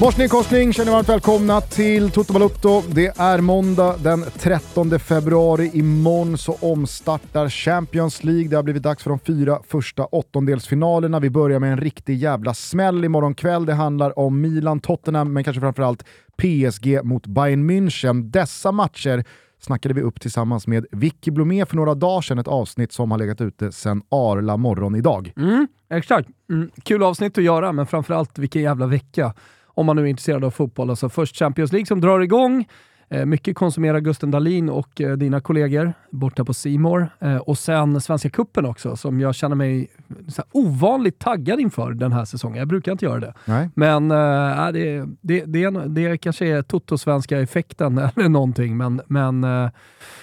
[0.00, 2.82] Morsning korsning känner varmt välkomna till Toto Balutto.
[2.94, 5.70] Det är måndag den 13 februari.
[5.74, 8.48] Imorgon så omstartar Champions League.
[8.48, 11.20] Det har blivit dags för de fyra första åttondelsfinalerna.
[11.20, 13.66] Vi börjar med en riktig jävla smäll imorgon kväll.
[13.66, 16.04] Det handlar om Milan, Tottenham, men kanske framförallt
[16.36, 18.30] PSG mot Bayern München.
[18.30, 19.24] Dessa matcher
[19.60, 23.18] snackade vi upp tillsammans med Vicky Blomé för några dagar sedan, ett avsnitt som har
[23.18, 25.32] legat ute sedan Arla morgon idag.
[25.36, 26.28] Mm, exakt.
[26.50, 29.34] Mm, kul avsnitt att göra, men framförallt vilken jävla vecka
[29.74, 30.90] om man nu är intresserad av fotboll.
[30.90, 32.66] Alltså först Champions League som drar igång.
[33.12, 38.00] Eh, mycket konsumerar Gusten Dahlin och eh, dina kollegor borta på Simor eh, Och sen
[38.00, 39.90] Svenska Kuppen också, som jag känner mig
[40.28, 42.58] så ovanligt taggad inför den här säsongen.
[42.58, 43.34] Jag brukar inte göra det.
[43.44, 43.70] Nej.
[43.74, 49.70] Men äh, det, det, det, det kanske är Toto-svenska effekten eller någonting, men, men äh,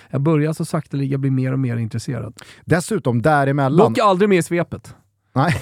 [0.09, 2.33] jag börjar så sakteliga bli mer och mer intresserad.
[2.65, 3.93] Dessutom däremellan...
[3.93, 4.95] Dock aldrig med i svepet.
[5.37, 5.55] Nej,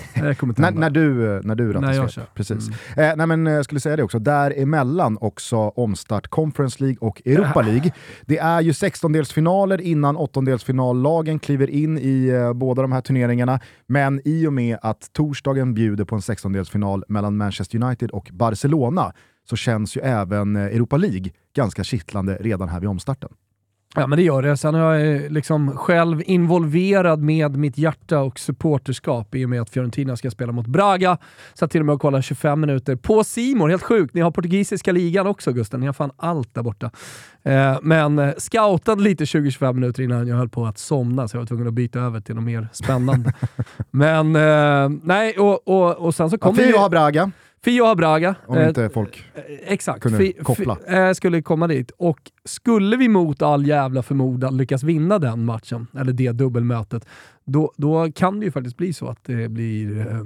[0.58, 2.34] när, när, du, när du rattar när svep.
[2.34, 2.68] Precis.
[2.68, 3.12] Mm.
[3.12, 7.62] Eh, nej, men, jag skulle säga det också, däremellan också omstart Conference League och Europa
[7.62, 7.92] League.
[8.26, 14.22] Det är ju 16-delsfinaler innan åttondelsfinallagen kliver in i eh, båda de här turneringarna, men
[14.26, 19.14] i och med att torsdagen bjuder på en 16-delsfinal mellan Manchester United och Barcelona
[19.50, 23.30] så känns ju även eh, Europa League ganska kittlande redan här vid omstarten.
[23.96, 24.58] Ja men det gör det.
[24.58, 29.62] Sen är jag eh, liksom själv involverad med mitt hjärta och supporterskap i och med
[29.62, 31.18] att Fiorentina ska spela mot Braga.
[31.54, 33.70] Satt till och med och kollade 25 minuter på Simor.
[33.70, 34.14] helt sjukt.
[34.14, 36.92] Ni har portugisiska ligan också Gusten, ni har fan allt där borta.
[37.44, 41.42] Eh, men eh, scoutade lite 20-25 minuter innan jag höll på att somna, så jag
[41.42, 43.34] var tvungen att byta över till något mer spännande.
[43.92, 47.32] men eh, nej, och, och, och sen så kom ja, Fio Braga.
[47.66, 48.36] Fio Braga.
[48.46, 50.76] Om inte eh, folk eh, exakt, kunde fi, koppla.
[50.76, 51.92] Fi, eh, skulle komma dit.
[51.98, 57.08] Och skulle vi mot all jävla förmodan lyckas vinna den matchen, eller det dubbelmötet,
[57.46, 60.26] då, då kan det ju faktiskt bli så att det blir eh,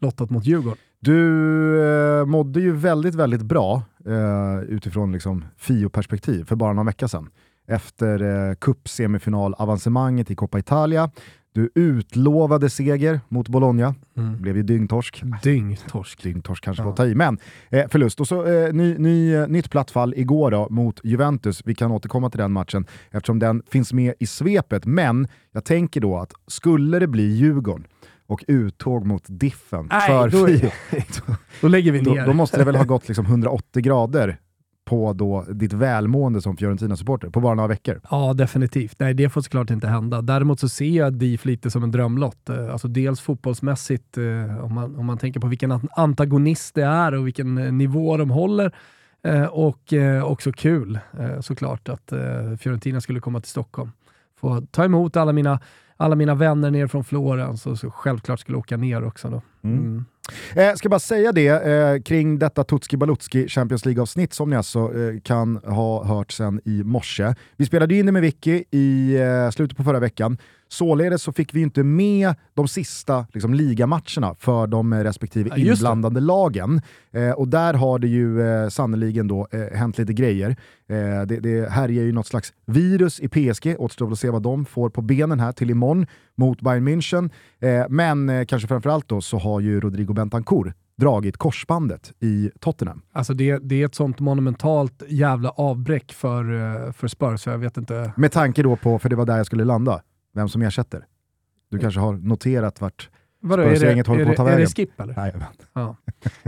[0.00, 0.78] lottat mot Djurgården.
[1.00, 7.08] Du eh, mådde ju väldigt, väldigt bra eh, utifrån liksom, Fio-perspektiv för bara någon vecka
[7.08, 7.30] sedan.
[7.66, 11.10] Efter eh, cup-semifinal-avancemanget i Coppa Italia
[11.58, 13.94] du utlovade seger mot Bologna.
[14.16, 14.42] Mm.
[14.42, 15.22] Blev ju dyngtorsk.
[15.42, 16.22] Dyngtorsk.
[16.22, 16.88] Dyngtorsk kanske ja.
[16.90, 17.38] får ta i, men
[17.70, 18.20] eh, förlust.
[18.20, 21.62] Och så eh, ny, ny, eh, nytt platt fall igår då, mot Juventus.
[21.64, 24.86] Vi kan återkomma till den matchen eftersom den finns med i svepet.
[24.86, 27.86] Men jag tänker då att skulle det bli Djurgården
[28.26, 30.46] och uttåg mot Diffen Nej, för då,
[31.26, 32.20] då, då lägger vi ner.
[32.20, 34.38] Då, då måste det väl ha gått liksom 180 grader
[34.88, 38.00] på då ditt välmående som Fiorentina-supporter på bara några veckor.
[38.10, 38.96] Ja, definitivt.
[38.98, 40.22] Nej, det får såklart inte hända.
[40.22, 42.48] Däremot så ser jag DIF lite som en drömlott.
[42.48, 47.14] Eh, alltså dels fotbollsmässigt, eh, om man, om man tänker på vilken antagonist det är
[47.14, 48.72] och vilken eh, nivå de håller.
[49.50, 50.98] Och också kul
[51.40, 52.12] såklart att
[52.60, 53.90] Fiorentina skulle komma till Stockholm.
[54.40, 55.60] Få ta emot alla mina,
[55.96, 59.28] alla mina vänner ner från Florens och så självklart skulle åka ner också.
[59.28, 59.42] Då.
[59.68, 60.04] Mm.
[60.56, 64.78] Eh, ska bara säga det eh, kring detta Tutski Balutski Champions League-avsnitt som ni alltså
[64.78, 67.34] eh, kan ha hört sen i morse.
[67.56, 70.38] Vi spelade in det med Vicky i eh, slutet på förra veckan.
[70.68, 76.20] Således så fick vi inte med de sista liksom, ligamatcherna för de respektive ja, inblandade
[76.20, 76.80] lagen.
[77.10, 80.56] Eh, och där har det ju eh, sannoliken då eh, hänt lite grejer.
[80.88, 84.64] Eh, det, det härjar ju något slags virus i PSG, återstår att se vad de
[84.64, 86.06] får på benen här till imorgon
[86.36, 87.30] mot Bayern München.
[87.60, 93.02] Eh, men eh, kanske framförallt då så har ju Rodrigo Bentancourt dragit korsbandet i Tottenham.
[93.12, 97.76] Alltså det, det är ett sånt monumentalt jävla avbräck för, eh, för Spurs, jag vet
[97.76, 98.12] inte.
[98.16, 100.00] Med tanke då på, för det var där jag skulle landa,
[100.38, 101.06] vem som ersätter.
[101.70, 103.10] Du kanske har noterat vart
[103.40, 104.58] Vadå, är det, håller på att ta vägen.
[104.58, 105.14] Är det Skip eller?
[105.16, 105.32] Nej,
[105.72, 105.96] ja.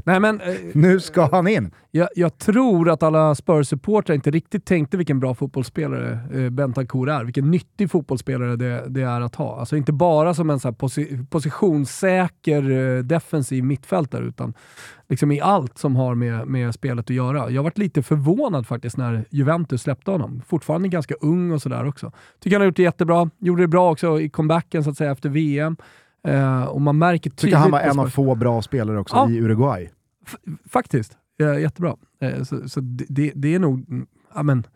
[0.04, 1.70] Nej, men, eh, nu ska han in!
[1.90, 7.24] Jag, jag tror att alla Spurs-supportrar inte riktigt tänkte vilken bra fotbollsspelare eh, Bentancourt är.
[7.24, 9.60] Vilken nyttig fotbollsspelare det, det, är att ha.
[9.60, 14.54] Alltså inte bara som en så posi positionssäker eh, defensiv mittfältare, utan
[15.08, 17.50] liksom i allt som har med, med spelet att göra.
[17.50, 20.42] Jag varit lite förvånad faktiskt när Juventus släppte honom.
[20.46, 22.12] Fortfarande ganska ung och sådär också.
[22.40, 23.30] Tycker han har gjort det jättebra.
[23.38, 25.76] Gjorde det bra också i comebacken så att säga efter VM.
[26.28, 29.30] Uh, och man märker Tycker han var en av få bra spelare också ja.
[29.30, 29.90] i Uruguay.
[30.68, 31.18] Faktiskt.
[31.36, 31.96] Ja, jättebra.
[32.24, 34.66] Uh, så, så det, det, är nog, mm, ja men,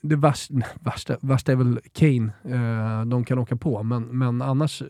[0.00, 4.82] det värsta, värsta, värsta är väl Kane uh, de kan åka på, men, men annars,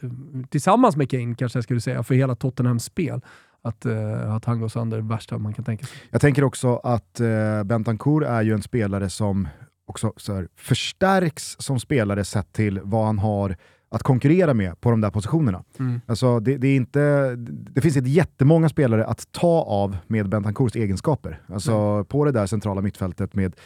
[0.49, 3.21] tillsammans med Kane kanske jag skulle säga, för hela Tottenhams spel,
[3.63, 5.97] att, uh, att han går sönder det värsta man kan tänka sig.
[6.11, 9.49] Jag tänker också att uh, Bentancourt är ju en spelare som
[9.87, 13.57] också så här, förstärks som spelare sett till vad han har
[13.91, 15.65] att konkurrera med på de där positionerna.
[15.79, 16.01] Mm.
[16.07, 17.35] Alltså, det, det, är inte,
[17.75, 21.41] det finns inte jättemånga spelare att ta av med Bentancourts egenskaper.
[21.47, 22.05] Alltså, mm.
[22.05, 23.57] På det där centrala mittfältet med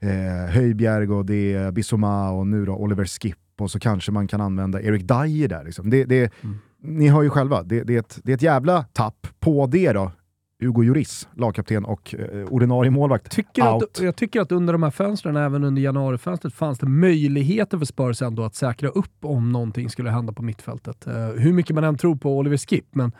[0.00, 4.28] eh, Höjbjerg och det är Bissoma och nu då Oliver Skip och så kanske man
[4.28, 5.64] kan använda Erik Dyer där.
[5.64, 5.90] Liksom.
[5.90, 6.58] Det, det, mm.
[6.80, 9.92] Ni hör ju själva, det, det, är ett, det är ett jävla tapp på det
[9.92, 10.12] då
[10.60, 13.76] Hugo Lloris, lagkapten och eh, ordinarie målvakt, tycker.
[13.76, 17.84] Att, jag tycker att under de här fönstren, även under januarifönstret, fanns det möjligheter för
[17.84, 21.06] Spurs ändå att säkra upp om någonting skulle hända på mittfältet.
[21.06, 23.12] Uh, hur mycket man än tror på Oliver Skip, men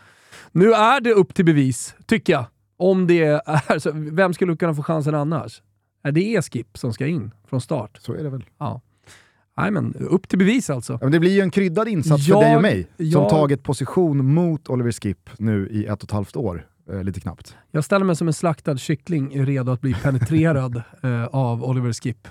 [0.52, 2.44] nu är det upp till bevis, tycker jag.
[2.76, 3.90] Om det är så.
[3.94, 5.62] Vem skulle kunna få chansen annars?
[6.02, 7.98] Är det är Skip som ska in från start.
[8.00, 8.44] Så är det väl.
[8.58, 8.80] Ja.
[9.56, 10.98] Nej, men upp till bevis alltså.
[11.02, 13.62] Men det blir ju en kryddad insats jag, för dig och mig, jag, som tagit
[13.62, 16.66] position mot Oliver Skip nu i ett och ett halvt år.
[16.92, 17.56] Eh, lite knappt.
[17.70, 22.28] Jag ställer mig som en slaktad kyckling redo att bli penetrerad eh, av Oliver Skip.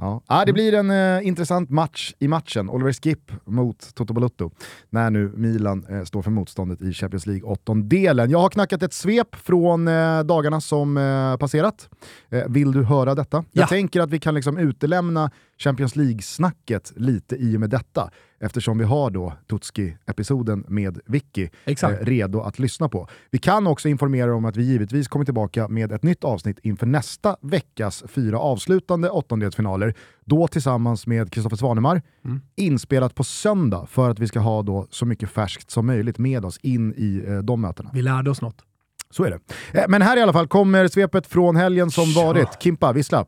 [0.00, 0.22] Ja.
[0.26, 2.70] Ah, det blir en eh, intressant match i matchen.
[2.70, 4.50] Oliver Skip mot Toto Balutto.
[4.90, 8.30] När nu Milan eh, står för motståndet i Champions League åttondelen.
[8.30, 11.88] Jag har knackat ett svep från eh, dagarna som eh, passerat.
[12.28, 13.36] Eh, vill du höra detta?
[13.36, 13.44] Ja.
[13.52, 18.10] Jag tänker att vi kan liksom utelämna Champions League-snacket lite i och med detta
[18.40, 23.08] eftersom vi har då Tutski-episoden med Vicky eh, redo att lyssna på.
[23.30, 26.86] Vi kan också informera om att vi givetvis kommer tillbaka med ett nytt avsnitt inför
[26.86, 29.89] nästa veckas fyra avslutande åttondelsfinaler,
[30.24, 32.40] då tillsammans med Kristoffer Svanemar, mm.
[32.56, 36.44] inspelat på söndag för att vi ska ha då så mycket färskt som möjligt med
[36.44, 37.90] oss in i eh, de mötena.
[37.94, 38.62] Vi lärde oss något.
[39.10, 39.40] Så är det.
[39.80, 42.62] Eh, men här i alla fall kommer svepet från helgen som varit.
[42.62, 43.26] Kimpa, vissla.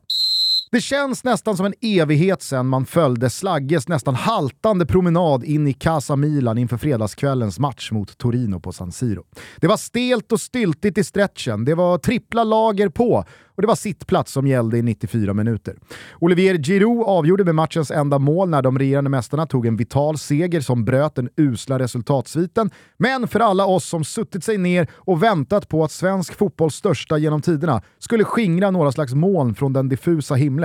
[0.73, 5.73] Det känns nästan som en evighet sedan man följde Slagges nästan haltande promenad in i
[5.73, 9.23] Casa Milan inför fredagskvällens match mot Torino på San Siro.
[9.57, 13.25] Det var stelt och styltigt i stretchen, det var trippla lager på
[13.55, 15.75] och det var sittplats som gällde i 94 minuter.
[16.19, 20.61] Olivier Giroud avgjorde med matchens enda mål när de regerande mästarna tog en vital seger
[20.61, 22.69] som bröt den usla resultatsviten.
[22.97, 27.17] Men för alla oss som suttit sig ner och väntat på att svensk fotbolls största
[27.17, 30.62] genom tiderna skulle skingra några slags moln från den diffusa himlen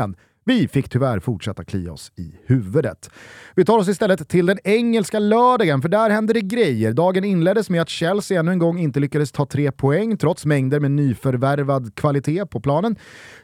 [0.49, 3.11] vi fick tyvärr fortsätta klia oss i huvudet.
[3.55, 6.93] Vi tar oss istället till den engelska lördagen, för där hände det grejer.
[6.93, 10.81] Dagen inleddes med att Chelsea ännu en gång inte lyckades ta tre poäng, trots mängder
[10.81, 12.97] med nyförvärvad kvalitet på planen.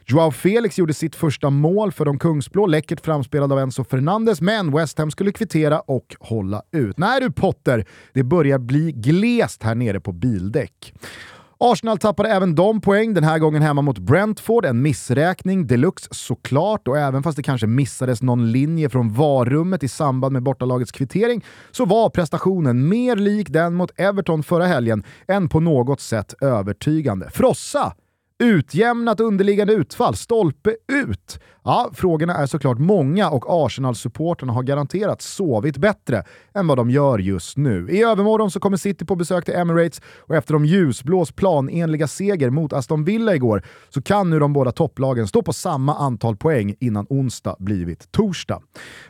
[0.05, 4.71] Joao Felix gjorde sitt första mål för de kungsblå, läckert framspelad av Enzo Fernandes, men
[4.71, 6.97] West Ham skulle kvittera och hålla ut.
[6.97, 10.93] Nej du Potter, det börjar bli glest här nere på bildäck.
[11.57, 14.65] Arsenal tappade även de poäng, den här gången hemma mot Brentford.
[14.65, 19.87] En missräkning deluxe såklart, och även fast det kanske missades någon linje från varummet i
[19.87, 25.49] samband med bortalagets kvittering, så var prestationen mer lik den mot Everton förra helgen än
[25.49, 27.29] på något sätt övertygande.
[27.29, 27.93] Frossa
[28.39, 31.39] Utjämnat underliggande utfall, stolpe ut.
[31.67, 36.23] Ja, frågorna är såklart många och Arsenal-supporterna har garanterat sovit bättre
[36.53, 37.87] än vad de gör just nu.
[37.89, 42.49] I övermorgon så kommer City på besök till Emirates och efter de ljusblås planenliga seger
[42.49, 46.75] mot Aston Villa igår så kan nu de båda topplagen stå på samma antal poäng
[46.79, 48.61] innan onsdag blivit torsdag.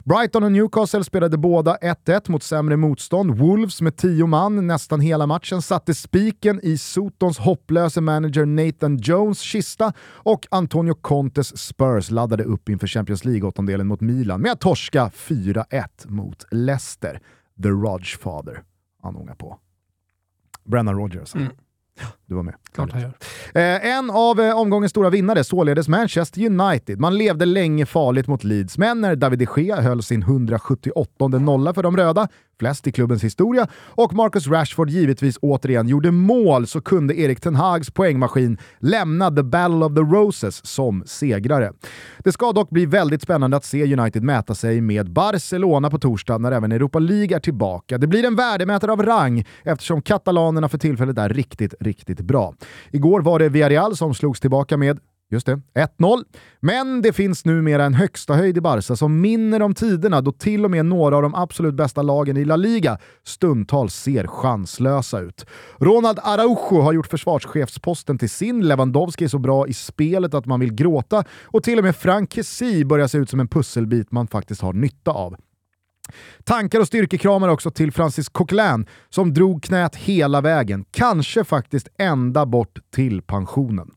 [0.04, 3.38] Brighton och Newcastle spelade båda 1-1 mot sämre motstånd.
[3.38, 9.40] Wolves med tio man nästan hela matchen satte spiken i Sotons hopplöse manager Nathan Jones
[9.40, 15.12] kista och Antonio Contes Spurs laddade upp inför Champions League-åttondelen mot Milan med att torska
[15.16, 17.22] 4-1 mot Leicester.
[17.64, 18.64] The Rodge-fader
[19.02, 19.60] han ångar på.
[20.64, 21.36] Brennan Rodgers.
[21.36, 21.48] Mm.
[22.28, 22.54] Du var med.
[22.74, 23.14] Klart han gör.
[23.54, 27.00] Eh, en av eh, omgångens stora vinnare, således Manchester United.
[27.00, 31.74] Man levde länge farligt mot Leeds, men när David de Gea höll sin 178 nolla
[31.74, 32.28] för de röda,
[32.60, 37.56] flest i klubbens historia, och Marcus Rashford givetvis återigen gjorde mål så kunde Erik Ten
[37.56, 41.74] Hags poängmaskin lämna the battle of the roses som segrare.
[42.20, 46.38] Det ska dock bli väldigt spännande att se United mäta sig med Barcelona på torsdag
[46.38, 47.98] när även Europa League är tillbaka.
[47.98, 52.54] Det blir en värdemätare av rang eftersom katalanerna för tillfället är riktigt, riktigt bra.
[52.92, 55.62] Igår var det Villarreal som slogs tillbaka med Just det,
[56.00, 56.24] 1-0.
[56.60, 60.66] Men det finns numera en högsta höjd i Barca som minner om tiderna då till
[60.66, 65.46] och med några av de absolut bästa lagen i La Liga stundtals ser chanslösa ut.
[65.78, 70.60] Ronald Araujo har gjort försvarschefsposten till sin, Lewandowski är så bra i spelet att man
[70.60, 74.28] vill gråta och till och med Frank Kessie börjar se ut som en pusselbit man
[74.28, 75.36] faktiskt har nytta av.
[76.44, 82.46] Tankar och styrkekramar också till Francis Coquelin som drog knät hela vägen, kanske faktiskt ända
[82.46, 83.92] bort till pensionen.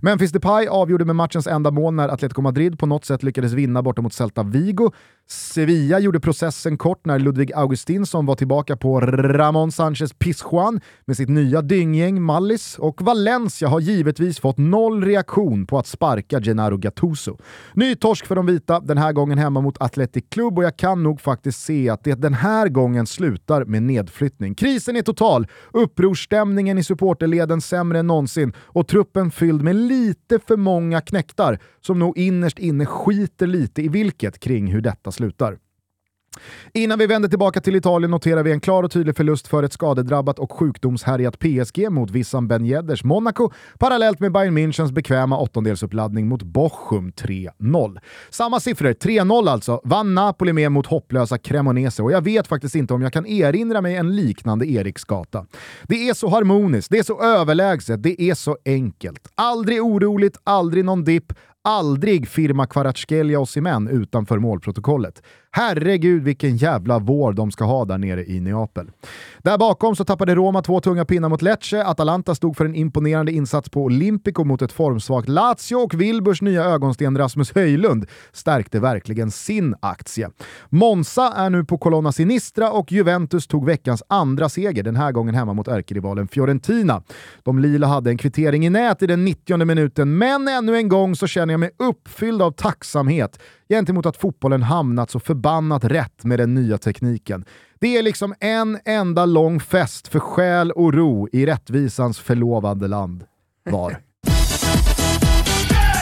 [0.00, 3.82] Memphis Depay avgjorde med matchens enda mål när Atletico Madrid på något sätt lyckades vinna
[3.82, 4.92] borta mot Celta Vigo.
[5.28, 11.28] Sevilla gjorde processen kort när Ludvig Augustinsson var tillbaka på Ramon Sanchez Pizjuan med sitt
[11.28, 17.36] nya dynggäng Mallis och Valencia har givetvis fått noll reaktion på att sparka Gennaro Gattuso.
[17.74, 21.02] Ny torsk för de vita, den här gången hemma mot Athletic Club och jag kan
[21.02, 24.54] nog faktiskt se att det den här gången slutar med nedflyttning.
[24.54, 30.56] Krisen är total, upprorsstämningen i supporterleden sämre än någonsin och truppen fylld med lite för
[30.56, 35.58] många knäktar som nog innerst inne skiter lite i vilket kring hur detta slutar.
[36.74, 39.72] Innan vi vänder tillbaka till Italien noterar vi en klar och tydlig förlust för ett
[39.72, 46.28] skadedrabbat och sjukdomshärjat PSG mot Wissam Ben Yedders Monaco, parallellt med Bayern Münchens bekväma åttondelsuppladdning
[46.28, 47.98] mot Bochum 3-0.
[48.30, 52.94] Samma siffror, 3-0 alltså, vann Napoli med mot hopplösa Cremonese och jag vet faktiskt inte
[52.94, 55.46] om jag kan erinra mig en liknande Eriksgata.
[55.82, 59.28] Det är så harmoniskt, det är så överlägset, det är så enkelt.
[59.34, 61.32] Aldrig oroligt, aldrig någon dipp,
[61.64, 65.22] aldrig firma Kvaratskhelia och Simen utanför målprotokollet.
[65.50, 68.90] Herregud vilken jävla vår de ska ha där nere i Neapel.
[69.38, 73.32] Där bakom så tappade Roma två tunga pinnar mot Lecce, Atalanta stod för en imponerande
[73.32, 79.30] insats på Olympico mot ett formsvagt Lazio och Wilburs nya ögonsten Rasmus Höjlund stärkte verkligen
[79.30, 80.30] sin aktie.
[80.68, 85.34] Monza är nu på Colonna Sinistra och Juventus tog veckans andra seger, den här gången
[85.34, 87.02] hemma mot ärkerivalen Fiorentina.
[87.42, 91.16] De lila hade en kvittering i nät i den 90 minuten, men ännu en gång
[91.16, 96.24] så känner känner jag mig uppfylld av tacksamhet gentemot att fotbollen hamnat så förbannat rätt
[96.24, 97.44] med den nya tekniken.
[97.80, 103.24] Det är liksom en enda lång fest för själ och ro i rättvisans förlovande land.
[103.70, 103.96] Var.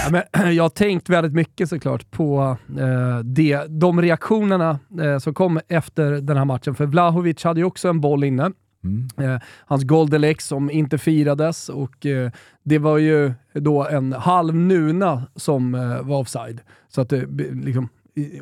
[0.05, 5.35] Ja, men, jag har tänkt väldigt mycket såklart på eh, det, de reaktionerna eh, som
[5.35, 6.75] kom efter den här matchen.
[6.75, 8.51] För Vlahovic hade ju också en boll inne.
[8.85, 9.09] Mm.
[9.17, 12.31] Eh, hans Goldelex som inte firades och eh,
[12.63, 16.61] det var ju då en halv nuna som eh, var offside.
[16.89, 17.89] Så att eh, det liksom,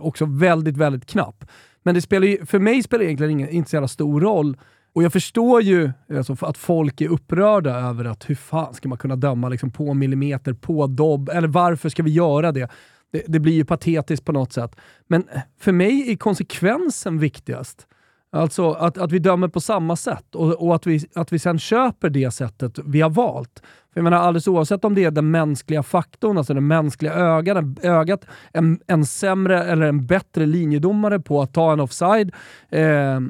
[0.00, 1.44] också väldigt, väldigt knapp.
[1.82, 4.56] Men det spelar ju, för mig spelar det egentligen ingen, inte så jävla stor roll.
[4.92, 8.98] Och jag förstår ju alltså, att folk är upprörda över att hur fan ska man
[8.98, 12.68] kunna döma liksom, på millimeter, på dobb, eller varför ska vi göra det?
[13.12, 13.24] det?
[13.26, 14.76] Det blir ju patetiskt på något sätt.
[15.06, 17.86] Men eh, för mig är konsekvensen viktigast.
[18.30, 21.58] Alltså att, att vi dömer på samma sätt och, och, att, vi, att vi sen
[21.58, 23.62] köper det sättet vi har valt.
[23.92, 27.64] För jag menar alldeles oavsett om det är den mänskliga faktorn, alltså det mänskliga ögat,
[27.82, 32.34] ögat en, en sämre eller en bättre linjedomare på att ta en offside.
[32.68, 33.20] Eh,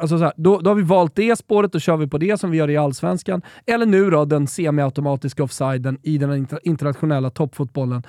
[0.00, 2.40] alltså så här, då, då har vi valt det spåret och kör vi på det
[2.40, 3.42] som vi gör i Allsvenskan.
[3.66, 8.02] Eller nu då den semiautomatiska offsiden i den internationella toppfotbollen.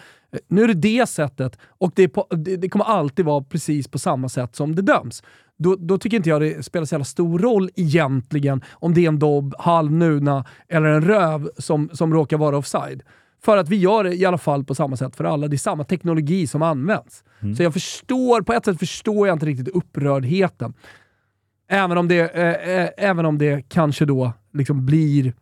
[0.48, 4.00] Nu är det det sättet och det, på, det, det kommer alltid vara precis på
[4.00, 5.24] samma sätt som det döms
[5.58, 9.08] då, då, tycker inte jag det spelar så jävla stor roll egentligen om det är
[9.08, 13.04] en dobb, halvnuna eller en röv som, som råkar vara offside.
[13.44, 15.48] För att vi gör det i alla fall på samma sätt för alla.
[15.48, 17.24] Det är samma teknologi som används.
[17.40, 17.56] Mm.
[17.56, 20.74] Så jag förstår, på ett sätt förstår jag inte riktigt upprördheten.
[21.70, 25.34] Även om det, eh, eh även om det kanske då liksom blir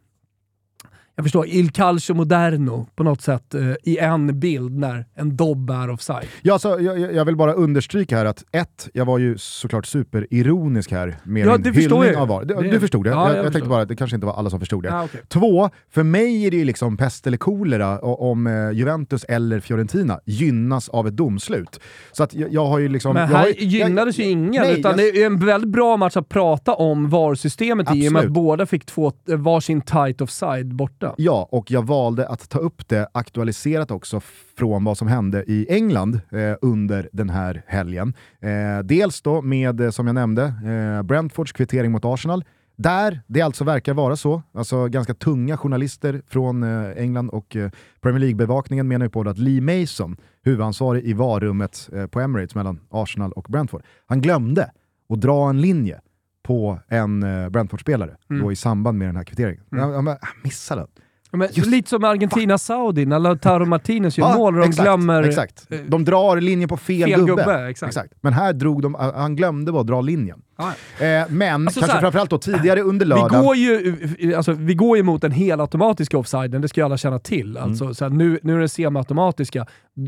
[1.16, 5.70] jag förstår, Il Calcio Moderno på något sätt eh, i en bild när en dobb
[5.70, 6.28] är offside.
[6.42, 10.92] Ja, alltså, jag, jag, vill bara understryka här att ett, jag var ju såklart superironisk
[10.92, 12.46] här med ja, min hyllning av VAR.
[12.46, 13.10] Du, det, du förstod det?
[13.10, 14.94] Ja, jag, jag, jag tänkte bara att det kanske inte var alla som förstod det.
[14.94, 15.22] Ah, okay.
[15.28, 20.20] Två, för mig är det ju liksom pest eller kolera om eh, Juventus eller Fiorentina
[20.26, 21.80] gynnas av ett domslut.
[22.12, 23.14] Så att jag, jag har ju liksom...
[23.14, 26.30] Men här har, gynnades ju ingen, nej, utan det är en väldigt bra match att
[26.30, 31.05] prata om VAR-systemet i och med att båda fick två, eh, varsin tight offside borta
[31.10, 31.22] borta.
[31.24, 34.20] Ja, och jag valde att ta upp det aktualiserat också
[34.58, 38.14] från vad som hände i England eh, under den här helgen.
[38.40, 42.44] Eh, dels då med, eh, som jag nämnde, eh, Brentfords kvittering mot Arsenal.
[42.78, 47.72] Där det alltså verkar vara så, alltså ganska tunga journalister från eh, England och eh,
[48.02, 52.80] Premier League-bevakningen menar ju på att Lee Mason, huvudansvarig i varummet eh, på Emirates mellan
[52.90, 54.72] Arsenal och Brentford, han glömde
[55.10, 56.02] att dra en linje
[56.46, 57.20] på en
[57.52, 58.52] Brentford-spelare mm.
[58.52, 59.64] i samband med den här kvitteringen.
[59.72, 59.90] Mm.
[59.90, 60.90] Jag, jag, jag missade den.
[61.36, 65.24] Men, lite som Argentina-Saudi, när Lautaro Martinez gör ja, mål och de exakt, glömmer...
[65.24, 65.68] Exakt.
[65.88, 67.44] De drar linjen på fel, fel gubbe.
[67.44, 67.90] gubbe exakt.
[67.90, 68.14] exakt.
[68.22, 70.42] Men här drog de, han glömde bara att dra linjen.
[70.56, 71.04] Ah.
[71.04, 73.40] Eh, men alltså, kanske framförallt då tidigare under lördagen...
[73.40, 76.98] Vi går ju, alltså, vi går ju mot den helautomatiska offsiden, det ska ju alla
[76.98, 77.58] känna till.
[77.58, 77.70] Mm.
[77.70, 77.96] Alltså, mm.
[77.96, 79.66] så här, nu, nu är den semiautomatiska.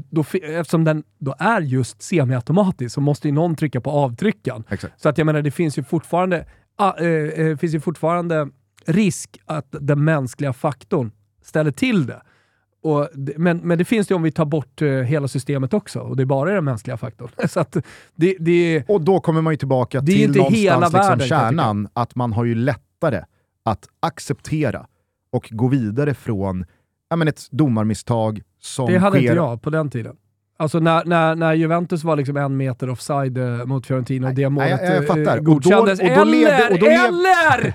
[0.10, 4.64] Då, eftersom den då är just semiautomatisk så måste ju någon trycka på avtryckaren.
[4.70, 5.02] Exakt.
[5.02, 6.46] Så att jag menar, det finns ju fortfarande,
[6.80, 7.08] eh,
[7.46, 8.48] eh, finns ju fortfarande
[8.86, 11.12] risk att den mänskliga faktorn
[11.48, 12.22] ställer till det.
[12.82, 16.18] Och, men, men det finns det om vi tar bort uh, hela systemet också och
[16.18, 17.30] det är bara den mänskliga faktorn.
[17.48, 17.66] Så
[18.16, 21.88] det, det, och då kommer man ju tillbaka till inte någonstans hela liksom världen, kärnan,
[21.94, 23.24] att man har ju lättare
[23.64, 24.88] att acceptera
[25.32, 26.66] och gå vidare från
[27.10, 29.22] ja, men ett domarmisstag som Det hade sker...
[29.22, 30.16] inte jag på den tiden.
[30.60, 34.50] Alltså när, när, när Juventus var liksom en meter offside uh, mot Fiorentina och det
[34.50, 35.40] målet Nej, jag, jag fattar.
[35.40, 36.00] godkändes.
[36.00, 37.74] Och då, och då eller, levde, och då eller!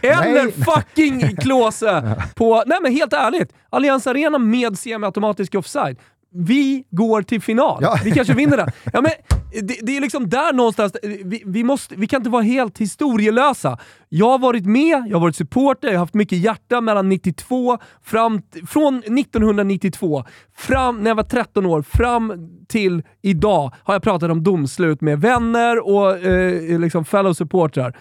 [0.00, 2.62] Eller fucking Klåse på...
[2.66, 5.98] Nej men helt ärligt, Allianz Arena med semiautomatisk offside.
[6.34, 7.78] Vi går till final.
[7.82, 7.98] Ja.
[8.04, 8.68] Vi kanske vinner den.
[8.92, 9.10] Ja, men
[9.52, 13.78] det, det är liksom där någonstans, vi, vi, måste, vi kan inte vara helt historielösa.
[14.08, 17.78] Jag har varit med, jag har varit supporter, jag har haft mycket hjärta mellan 92,
[18.02, 20.24] fram, från 1992,
[20.56, 25.20] fram, när jag var 13 år, fram till idag har jag pratat om domslut med
[25.20, 27.96] vänner och eh, liksom fellow supportrar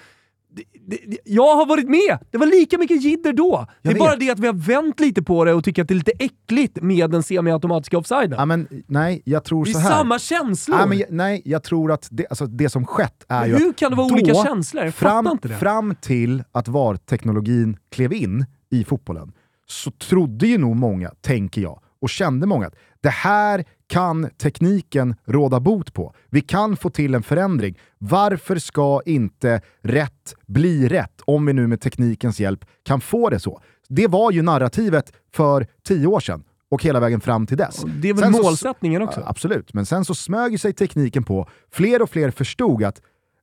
[1.23, 2.19] jag har varit med!
[2.31, 3.67] Det var lika mycket jidder då.
[3.81, 5.93] Det är bara det att vi har vänt lite på det och tycker att det
[5.93, 8.35] är lite äckligt med den semiautomatiska offsiden.
[8.37, 9.89] Ja, men, nej, jag tror det är så här.
[9.89, 10.79] samma känslor!
[10.79, 13.73] Ja, men, nej, jag tror att det, alltså, det som skett är men ju Hur
[13.73, 14.83] kan det vara då, olika känslor?
[14.85, 15.57] Jag fram, inte det.
[15.57, 19.31] Fram till att VAR-teknologin klev in i fotbollen
[19.67, 25.15] så trodde ju nog många, tänker jag, och kände många att det här kan tekniken
[25.25, 26.15] råda bot på.
[26.29, 27.79] Vi kan få till en förändring.
[27.97, 33.39] Varför ska inte rätt bli rätt om vi nu med teknikens hjälp kan få det
[33.39, 33.61] så?
[33.89, 37.83] Det var ju narrativet för tio år sedan och hela vägen fram till dess.
[38.01, 39.23] Det är väl sen målsättningen så, också?
[39.25, 41.49] Absolut, men sen så smög sig tekniken på.
[41.71, 43.01] Fler och fler förstod att,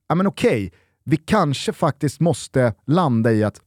[0.09, 0.73] ja men okej,
[1.05, 3.61] vi kanske faktiskt måste landa i att,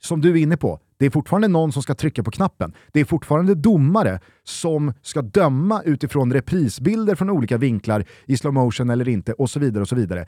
[0.00, 2.72] som du är inne på, det är fortfarande någon som ska trycka på knappen.
[2.92, 8.90] Det är fortfarande domare som ska döma utifrån reprisbilder från olika vinklar i slow motion
[8.90, 9.82] eller inte och så vidare.
[9.82, 10.26] och så vidare.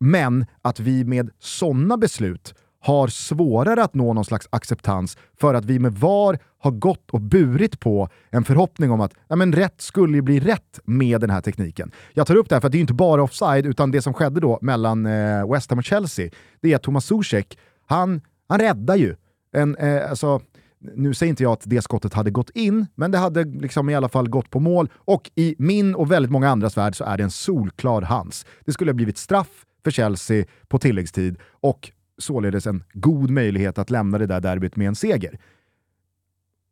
[0.00, 5.64] Men att vi med sådana beslut har svårare att nå någon slags acceptans för att
[5.64, 9.80] vi med VAR har gått och burit på en förhoppning om att ja, men rätt
[9.80, 11.92] skulle ju bli rätt med den här tekniken.
[12.12, 14.14] Jag tar upp det här för att det är inte bara offside, utan det som
[14.14, 16.30] skedde då mellan eh, West Ham och Chelsea,
[16.60, 19.16] det är att Thomas Zuzek, han, han räddar ju
[19.54, 20.40] en, eh, alltså,
[20.78, 23.94] nu säger inte jag att det skottet hade gått in, men det hade liksom i
[23.94, 24.88] alla fall gått på mål.
[24.94, 28.46] Och i min och väldigt många andras värld så är det en solklar hands.
[28.64, 33.90] Det skulle ha blivit straff för Chelsea på tilläggstid och således en god möjlighet att
[33.90, 35.38] lämna det där derbyt med en seger.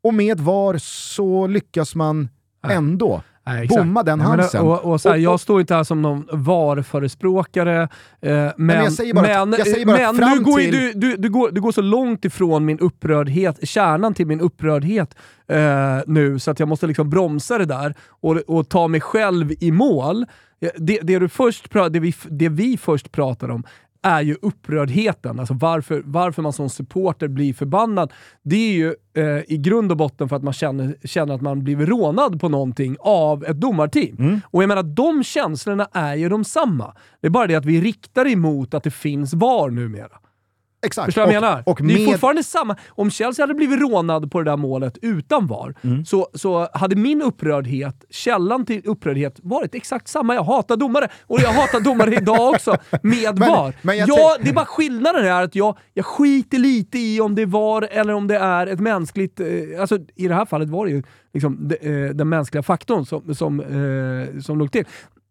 [0.03, 2.29] Och med VAR så lyckas man
[2.67, 4.61] ändå Nej, bomma den halsen.
[4.61, 7.89] Och, och, så här, jag står inte här som någon VAR-förespråkare, eh,
[8.21, 9.49] men, men, bara, men,
[9.85, 10.71] men nu går till...
[10.71, 15.15] du, du, du, går, du går så långt ifrån min upprördhet, kärnan till min upprördhet
[15.47, 19.53] eh, nu, så att jag måste liksom bromsa det där och, och ta mig själv
[19.59, 20.25] i mål.
[20.77, 23.63] Det, det, du först, det, vi, det vi först pratar om
[24.03, 25.39] är ju upprördheten.
[25.39, 28.13] Alltså varför, varför man som supporter blir förbannad.
[28.43, 31.63] Det är ju eh, i grund och botten för att man känner, känner att man
[31.63, 34.15] blivit rånad på någonting av ett domarteam.
[34.19, 34.41] Mm.
[34.51, 36.93] Och jag menar, de känslorna är ju de samma.
[37.21, 40.19] Det är bara det att vi riktar emot att det finns VAR numera.
[40.83, 41.05] Exakt.
[41.05, 41.63] Förstår du vad jag menar?
[41.65, 41.95] Och med...
[41.95, 42.75] Det är fortfarande samma.
[42.89, 46.05] Om Chelsea hade blivit rånad på det där målet utan VAR, mm.
[46.05, 50.35] så, så hade min upprördhet, källan till upprördhet, varit exakt samma.
[50.35, 53.75] Jag hatar domare, och jag hatar domare idag också, med men, VAR.
[53.81, 57.35] Men jag ja, det är bara skillnaden är att jag, jag skiter lite i om
[57.35, 59.39] det är VAR eller om det är ett mänskligt...
[59.39, 59.47] Eh,
[59.79, 63.35] alltså, I det här fallet var det ju liksom, de, eh, den mänskliga faktorn som,
[63.35, 64.85] som, eh, som låg till.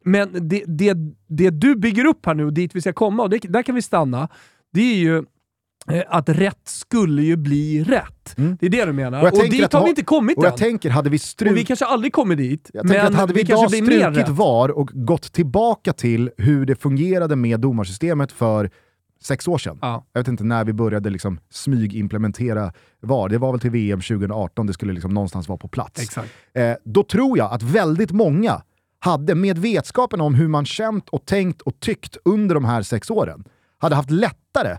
[0.04, 0.96] Men det, det,
[1.28, 3.74] det du bygger upp här nu, och dit vi ska komma, och det, där kan
[3.74, 4.28] vi stanna,
[4.72, 5.24] det är ju
[6.06, 8.38] att rätt skulle ju bli rätt.
[8.38, 8.56] Mm.
[8.60, 9.22] Det är det du menar.
[9.22, 10.50] Och, och dit har vi inte kommit och än.
[10.50, 11.50] Jag tänker, hade vi struk...
[11.50, 14.68] Och vi kanske aldrig kommer dit, jag men att hade vi, vi idag strukit VAR
[14.68, 18.70] och gått tillbaka till hur det fungerade med domarsystemet för
[19.22, 19.78] sex år sedan.
[19.82, 20.06] Ja.
[20.12, 23.28] Jag vet inte när vi började liksom smygimplementera VAR.
[23.28, 26.16] Det var väl till VM 2018 det skulle liksom någonstans vara på plats.
[26.54, 28.62] Eh, då tror jag att väldigt många
[28.98, 33.10] hade, med vetskapen om hur man känt och tänkt och tyckt under de här sex
[33.10, 33.44] åren,
[33.78, 34.76] hade haft lättare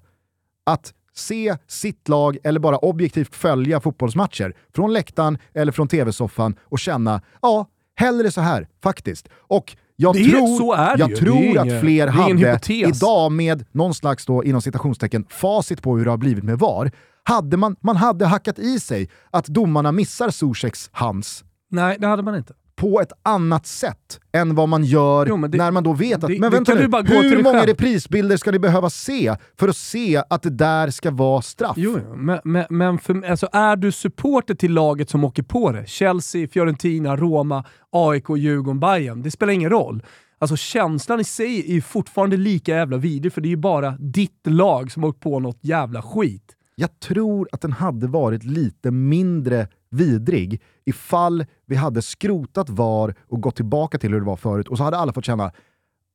[0.63, 6.79] att se sitt lag eller bara objektivt följa fotbollsmatcher från läktaren eller från tv-soffan och
[6.79, 9.29] känna, ja, hellre så här faktiskt.
[9.35, 14.25] Och jag det tror, så är jag tror att fler hade idag med någon slags
[14.25, 16.91] då, inom citationstecken facit på hur det har blivit med VAR,
[17.23, 21.43] hade man, man hade hackat i sig att domarna missar Zuzeks hands.
[21.69, 25.57] Nej, det hade man inte på ett annat sätt än vad man gör jo, det,
[25.57, 28.89] när man då vet att, det, men vänta nu, hur många reprisbilder ska ni behöva
[28.89, 31.73] se för att se att det där ska vara straff?
[31.77, 35.89] Jo, men, men, men för, alltså, är du supporter till laget som åker på det,
[35.89, 40.03] Chelsea, Fiorentina, Roma, AIK, Djurgården, Bayern, det spelar ingen roll.
[40.39, 43.91] Alltså känslan i sig är ju fortfarande lika jävla vidrig, för det är ju bara
[43.99, 46.55] ditt lag som har åkt på något jävla skit.
[46.75, 53.41] Jag tror att den hade varit lite mindre vidrig ifall vi hade skrotat VAR och
[53.41, 55.51] gått tillbaka till hur det var förut och så hade alla fått känna,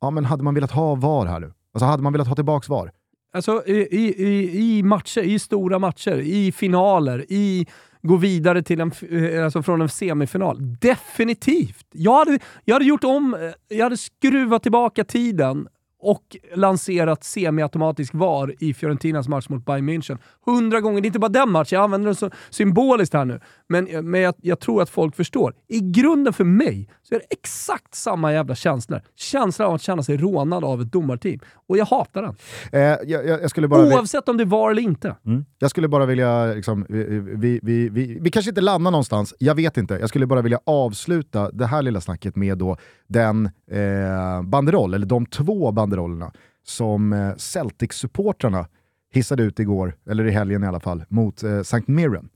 [0.01, 1.53] ja men hade man velat ha VAR här nu?
[1.75, 2.93] Alltså hade man velat ha tillbaks VAR?
[3.33, 7.67] Alltså i, i, i matcher, i stora matcher, i finaler, i
[8.03, 10.79] gå vidare till en, eh, alltså från en semifinal.
[10.81, 11.87] Definitivt!
[11.93, 15.69] Jag hade, jag hade gjort om, eh, jag hade skruvat tillbaka tiden
[16.01, 20.19] och lanserat semiautomatisk VAR i Fiorentinas match mot Bayern München.
[20.47, 23.41] Hundra gånger, det är inte bara den matchen, jag använder den så symboliskt här nu.
[23.69, 25.55] Men, men jag, jag, tror att folk förstår.
[25.69, 29.01] I grunden för mig så är det exakt samma jävla känslor.
[29.17, 31.41] Känslan av att känna sig rånad av ett domarteam.
[31.69, 32.37] Och jag hatar den.
[32.73, 35.17] Eh, jag, jag, skulle bara Oavsett om det var eller inte.
[35.27, 35.45] Mm.
[35.59, 39.55] Jag skulle bara vilja, liksom, vi, vi, vi, vi, vi kanske inte landar någonstans, jag
[39.55, 39.95] vet inte.
[39.95, 45.07] Jag skulle bara vilja avsluta det här lilla snacket med då den eh, banderoll, eller
[45.07, 46.33] de två banderollerna
[46.65, 48.67] som eh, Celtic-supportrarna
[49.13, 51.83] hissade ut igår, eller i helgen i alla fall, mot eh, St.
[51.87, 52.29] Mirren.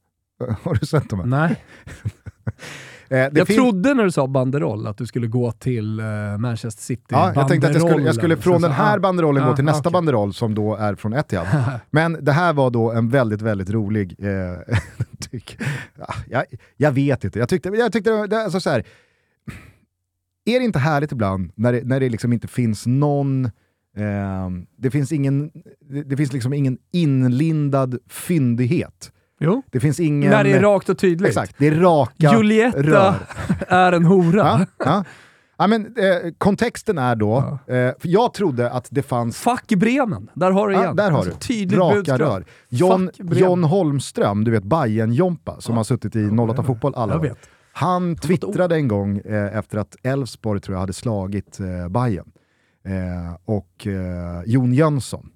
[0.62, 1.22] Har du sett dem?
[1.26, 1.64] Nej.
[3.08, 6.06] eh, jag trodde när du sa banderoll att du skulle gå till eh,
[6.38, 7.04] Manchester City.
[7.08, 9.64] Ja, jag tänkte att jag skulle, jag skulle från den här banderollen ah, gå till
[9.64, 9.92] nästa okay.
[9.92, 11.46] banderoll som då är från Etihad.
[11.90, 14.16] Men det här var då en väldigt, väldigt rolig...
[14.18, 14.74] Eh,
[16.26, 16.44] jag,
[16.76, 18.84] jag vet inte, jag tyckte, jag tyckte det, alltså så här,
[20.44, 23.44] är det inte härligt ibland när det, när det liksom inte finns någon
[23.96, 25.50] eh, det finns, ingen,
[25.80, 29.12] det, det, finns liksom ingen inlindad fyndighet.
[29.40, 29.62] Jo.
[29.70, 30.30] Det finns ingen...
[30.30, 31.28] När det är rakt och tydligt.
[31.28, 33.14] Exakt, det är raka Julietta rör.
[33.68, 34.38] är en hora.
[34.38, 35.04] Ja, ja.
[35.58, 37.74] ja men, eh, kontexten är då, ja.
[37.74, 39.36] eh, jag trodde att det fanns...
[39.36, 40.96] Fuck Bremen, där har du igen.
[40.96, 41.38] Där har alltså, du.
[41.38, 42.20] Tydligt raka budskap.
[42.20, 42.44] rör.
[42.68, 47.36] John, John Holmström, du vet Bajen jompa som har suttit i 08 Fotboll alla år.
[47.72, 52.32] Han twittrade en gång eh, efter att Elfsborg tror jag hade slagit eh, Bayern.
[52.84, 55.30] Eh, och eh, Jon Jönsson,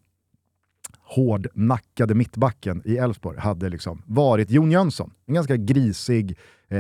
[1.01, 5.11] hårdnackade mittbacken i Elfsborg, hade liksom varit Jon Jönsson.
[5.27, 6.79] En ganska grisig eh,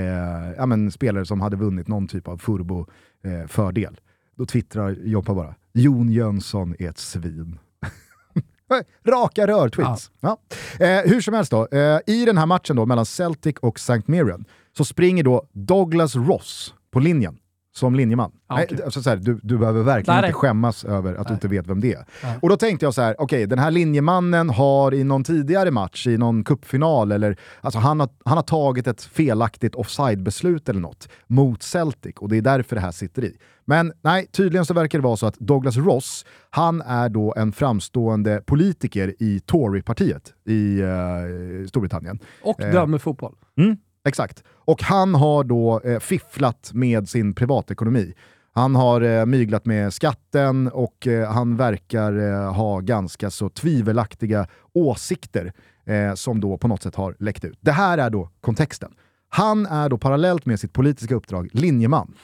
[0.56, 3.92] ja, men, spelare som hade vunnit någon typ av furbo-fördel.
[3.94, 4.00] Eh,
[4.36, 7.58] Då twittrar Joppa bara, Jon Jönsson är ett svin.
[9.06, 10.10] Raka rör-tweets.
[10.20, 10.38] Ja.
[10.78, 10.86] Ja.
[10.86, 14.02] Eh, hur som helst då, eh, i den här matchen då mellan Celtic och St.
[14.06, 14.44] Mirren
[14.76, 17.38] så springer då Douglas Ross på linjen
[17.76, 18.32] som linjeman.
[18.46, 18.66] Ah, okay.
[18.70, 21.26] Nej, alltså så här, du, du behöver verkligen inte skämmas över att nej.
[21.28, 22.04] du inte vet vem det är.
[22.22, 22.38] Nej.
[22.42, 25.70] Och då tänkte jag så här, okej okay, den här linjemannen har i någon tidigare
[25.70, 30.80] match, i någon kuppfinal eller alltså han har, han har tagit ett felaktigt offside-beslut eller
[30.80, 33.36] något mot Celtic och det är därför det här sitter i.
[33.64, 37.52] Men nej, tydligen så verkar det vara så att Douglas Ross, han är då en
[37.52, 42.18] framstående politiker i Tory-partiet i uh, Storbritannien.
[42.42, 43.34] Och dömer uh, fotboll.
[43.58, 44.44] Mm, Exakt.
[44.48, 48.14] Och han har då eh, fifflat med sin privatekonomi.
[48.52, 54.46] Han har eh, myglat med skatten och eh, han verkar eh, ha ganska så tvivelaktiga
[54.72, 55.52] åsikter
[55.84, 57.58] eh, som då på något sätt har läckt ut.
[57.60, 58.92] Det här är då kontexten.
[59.28, 62.14] Han är då parallellt med sitt politiska uppdrag linjeman.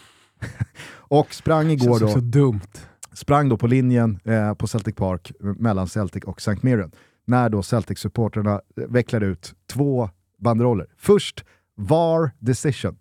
[0.95, 2.09] och sprang igår då...
[2.09, 2.73] Så dumt.
[3.13, 6.57] Sprang då på linjen eh, på Celtic Park mellan Celtic och St.
[6.61, 6.93] Mirren.
[7.27, 10.87] När då Celtic-supporterna vecklade ut två banderoller.
[10.99, 11.45] Först
[11.83, 12.97] VAR decision,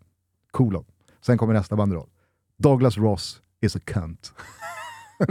[0.51, 0.85] kolon.
[1.21, 2.09] Sen kommer nästa banderoll.
[2.57, 4.33] Douglas Ross is a cunt.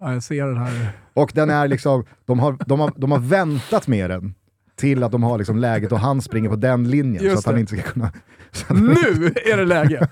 [0.00, 0.90] ja, jag ser den här.
[1.14, 4.34] Och den är liksom, de har, de har, de har väntat med den
[4.76, 7.44] till att de har liksom läget och han springer på den linjen Just så att
[7.44, 7.50] det.
[7.50, 8.12] han inte ska kunna...
[8.70, 10.08] Nu är det läge!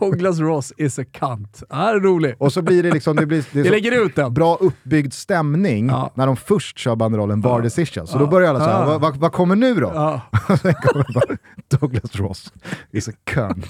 [0.00, 1.62] Douglas Ross is a cunt.
[1.68, 2.36] Det här är roligt.
[2.38, 4.34] Och så blir det liksom, det blir det lägger ut den.
[4.34, 6.12] bra uppbyggd stämning ja.
[6.14, 7.62] när de först kör banderollen VAR ja.
[7.62, 8.06] decision.
[8.06, 8.20] Så ja.
[8.20, 8.98] då börjar alla säga, ja.
[8.98, 9.92] vad, vad, kommer nu då?
[9.94, 10.20] Ja.
[10.62, 11.36] sen kommer bara,
[11.80, 12.52] Douglas Ross
[12.90, 13.66] is a cunt.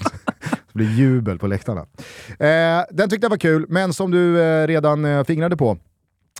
[0.71, 1.81] Så blir jubel på läktarna.
[2.39, 5.77] Eh, den tyckte jag var kul, men som du eh, redan eh, fingrade på,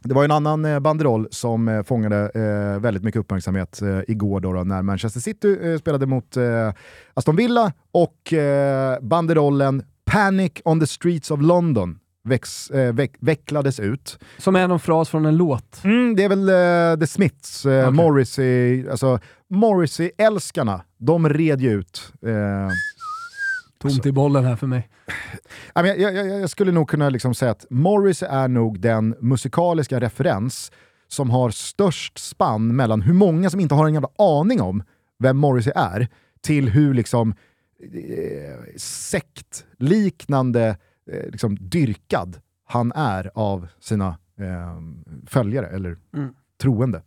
[0.04, 4.40] det var en annan eh, banderoll som eh, fångade eh, väldigt mycket uppmärksamhet eh, igår
[4.40, 6.74] då, då, när Manchester City eh, spelade mot eh,
[7.14, 8.34] Aston Villa och
[9.02, 14.20] banderollen “Panic on the streets of London” väx, veck, vecklades ut.
[14.38, 15.84] Som är någon fras från en låt?
[15.84, 17.92] Mm, det är väl The Smiths, okay.
[17.92, 22.14] Morrissey, alltså Morrissey-älskarna, de red ju ut
[23.82, 24.90] Tomt alltså, i bollen här för mig.
[25.74, 30.72] Jag, jag, jag skulle nog kunna liksom säga att Morris är nog den musikaliska referens
[31.08, 34.84] som har störst spann mellan hur många som inte har en jävla aning om
[35.20, 36.08] vem Morrissey är,
[36.42, 37.34] till hur liksom
[37.94, 40.78] eh, sektliknande
[41.12, 44.08] eh, liksom, dyrkad han är av sina
[44.40, 44.82] eh,
[45.28, 47.02] följare, eller mm troende.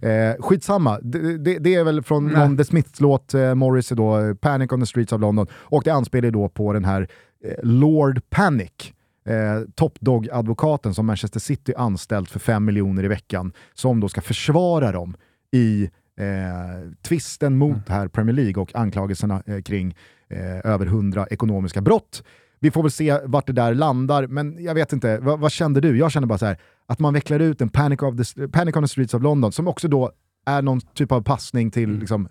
[0.00, 0.30] Mm.
[0.30, 4.72] Eh, skitsamma, det, det, det, är väl från någon The Smiths-låt, eh, Morris då, Panic
[4.72, 7.08] on the Streets of London, och det anspelar då på den här
[7.44, 8.92] eh, Lord Panic,
[9.26, 14.20] eh, Top Dog-advokaten som Manchester City anställt för 5 miljoner i veckan, som då ska
[14.20, 15.16] försvara dem
[15.52, 17.82] i eh, tvisten mot mm.
[17.88, 19.96] här Premier League och anklagelserna eh, kring
[20.28, 22.22] eh, över 100 ekonomiska brott.
[22.60, 25.80] Vi får väl se vart det där landar, men jag vet inte, vad, vad kände
[25.80, 25.98] du?
[25.98, 28.82] Jag kände bara så här, att man vecklar ut en Panic, of the, Panic on
[28.82, 30.12] the Streets of London, som också då
[30.46, 31.98] är någon typ av passning till mm.
[31.98, 32.28] liksom,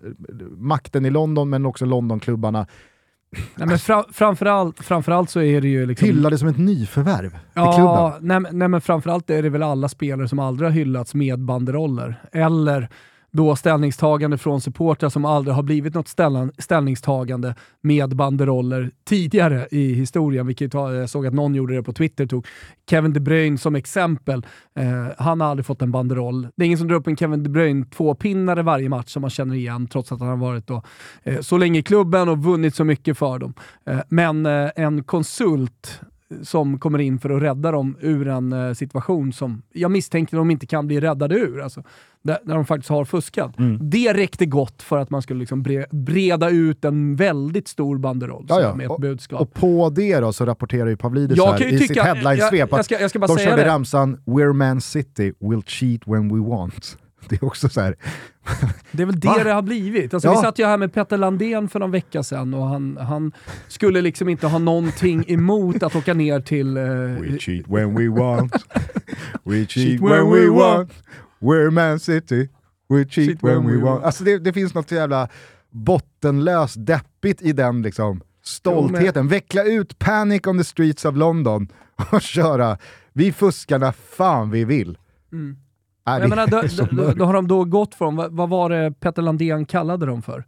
[0.56, 2.66] makten i London, men också Londonklubbarna.
[3.30, 5.86] Nej, men fra, framförallt, framförallt så är det ju...
[5.86, 8.28] Liksom, Hyllade som ett nyförvärv i ja, klubben.
[8.42, 12.22] Nej, nej, men framförallt är det väl alla spelare som aldrig har hyllats med banderoller.
[12.32, 12.88] Eller
[13.30, 16.08] då ställningstagande från supportrar som aldrig har blivit något
[16.58, 21.92] ställningstagande med banderoller tidigare i historien, vilket eh, jag såg att någon gjorde det på
[21.92, 22.46] Twitter, tog
[22.90, 24.46] Kevin De Bruyne som exempel.
[24.74, 26.48] Eh, han har aldrig fått en banderoll.
[26.56, 29.30] Det är ingen som drar upp en Kevin De Bruyne tvåpinnare varje match som man
[29.30, 30.82] känner igen, trots att han har varit då,
[31.22, 33.54] eh, så länge i klubben och vunnit så mycket för dem.
[33.86, 36.00] Eh, men eh, en konsult
[36.42, 40.50] som kommer in för att rädda dem ur en eh, situation som jag misstänker de
[40.50, 41.60] inte kan bli räddade ur.
[41.60, 41.82] Alltså,
[42.22, 43.58] där, där de faktiskt har fuskat.
[43.58, 43.90] Mm.
[43.90, 48.46] Det räckte gott för att man skulle liksom bre, breda ut en väldigt stor banderoll
[48.48, 49.40] ja, med ett och, budskap.
[49.40, 53.10] Och på det då så rapporterar ju Pavlidis här i sitt headline-svep att jag, jag
[53.10, 53.68] ska de körde det.
[53.68, 56.98] ramsan “We're Man City, we'll cheat when we want”.
[57.28, 57.96] Det är också så här.
[58.92, 59.44] Det är väl det Va?
[59.44, 60.14] det har blivit.
[60.14, 60.34] Alltså, ja.
[60.34, 63.32] Vi satt ju här med Petter Landén för någon vecka sedan och han, han
[63.68, 66.76] skulle liksom inte ha någonting emot att åka ner till...
[66.76, 68.52] Uh, we cheat when we want.
[69.44, 70.92] We cheat when we want.
[71.40, 72.48] We're Man City.
[72.88, 74.04] We cheat, cheat when, when we want.
[74.04, 75.28] Alltså det, det finns något jävla
[75.70, 79.28] bottenlöst deppigt i den liksom stoltheten.
[79.28, 81.68] Veckla ut Panic on the streets of London
[82.10, 82.78] och köra
[83.12, 84.98] vi fuskar när fan vi vill.
[85.32, 85.56] Mm.
[86.16, 86.62] Äh, jag menar, då,
[87.02, 90.22] då, då, har de då gått från, vad, vad var det Petter Landén kallade dem
[90.22, 90.44] för?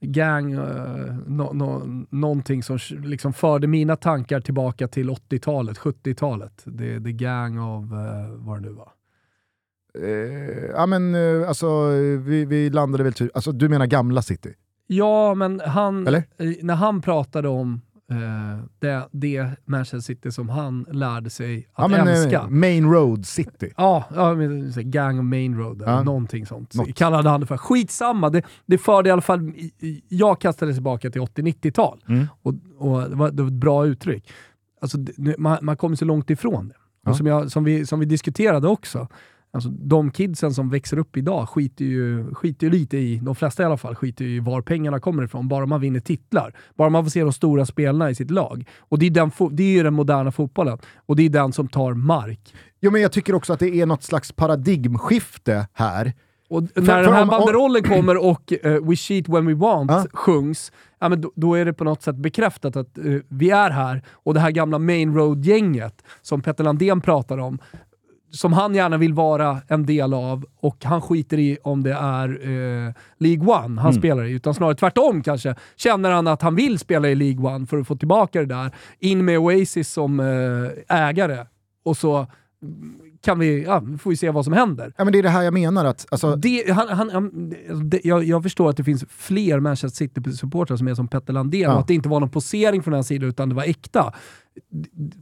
[0.00, 6.64] Gang, uh, no, no, någonting som liksom förde mina tankar tillbaka till 80-talet, 70-talet.
[6.64, 7.98] The, the gang of, uh,
[8.30, 8.92] vad det nu var.
[9.98, 14.54] Uh, ja men uh, alltså, vi, vi landade väl typ, alltså du menar gamla city?
[14.86, 16.04] Ja, men han,
[16.62, 17.80] när han pratade om
[18.12, 22.46] Uh, det, det Manchester City som han lärde sig att ja, men, eh, älska.
[22.48, 23.72] Main Road City.
[23.76, 24.34] Ja, ja
[24.82, 26.02] Gang of Main Road, ja.
[26.02, 26.74] någonting sånt.
[26.74, 26.94] Något.
[26.94, 27.56] Kallade han det för.
[27.56, 29.52] Skitsamma, det, det förde i alla fall...
[30.08, 32.26] Jag kastade tillbaka till 80-90-tal mm.
[32.42, 34.32] och, och det, var, det var ett bra uttryck.
[34.80, 34.98] Alltså,
[35.38, 36.74] man, man kommer så långt ifrån det.
[37.04, 37.10] Ja.
[37.10, 39.08] Och som, jag, som, vi, som vi diskuterade också,
[39.50, 43.62] Alltså, de kidsen som växer upp idag skiter ju, skiter ju lite i, de flesta
[43.62, 45.48] i alla fall, skiter ju i var pengarna kommer ifrån.
[45.48, 46.54] Bara man vinner titlar.
[46.74, 48.68] Bara man får se de stora spelarna i sitt lag.
[48.78, 50.78] Och det är, den, det är ju den moderna fotbollen.
[51.06, 52.54] Och det är den som tar mark.
[52.80, 56.12] Jo, men jag tycker också att det är något slags paradigmskifte här.
[56.48, 60.06] Och när för, den här banderollen kommer och uh, “We cheat when we want” ah.
[60.12, 63.70] sjungs, ja, men då, då, är det på något sätt bekräftat att uh, vi är
[63.70, 67.58] här och det här gamla main road-gänget som Petter Landén pratar om,
[68.30, 72.28] som han gärna vill vara en del av och han skiter i om det är
[72.28, 73.92] eh, League One han mm.
[73.92, 75.54] spelar i, utan snarare tvärtom kanske.
[75.76, 78.70] Känner han att han vill spela i League One för att få tillbaka det där,
[78.98, 81.46] in med Oasis som eh, ägare
[81.84, 82.26] och så
[83.28, 84.92] kan vi, ja, får vi se vad som händer.
[84.96, 85.84] Ja, men det är det här jag menar.
[85.84, 86.36] Att, alltså...
[86.36, 90.94] det, han, han, det, jag, jag, förstår att det finns fler Manchester City-supportrar som är
[90.94, 91.74] som Petter Landén ja.
[91.74, 94.14] och att det inte var någon posering från den sidan utan det var äkta.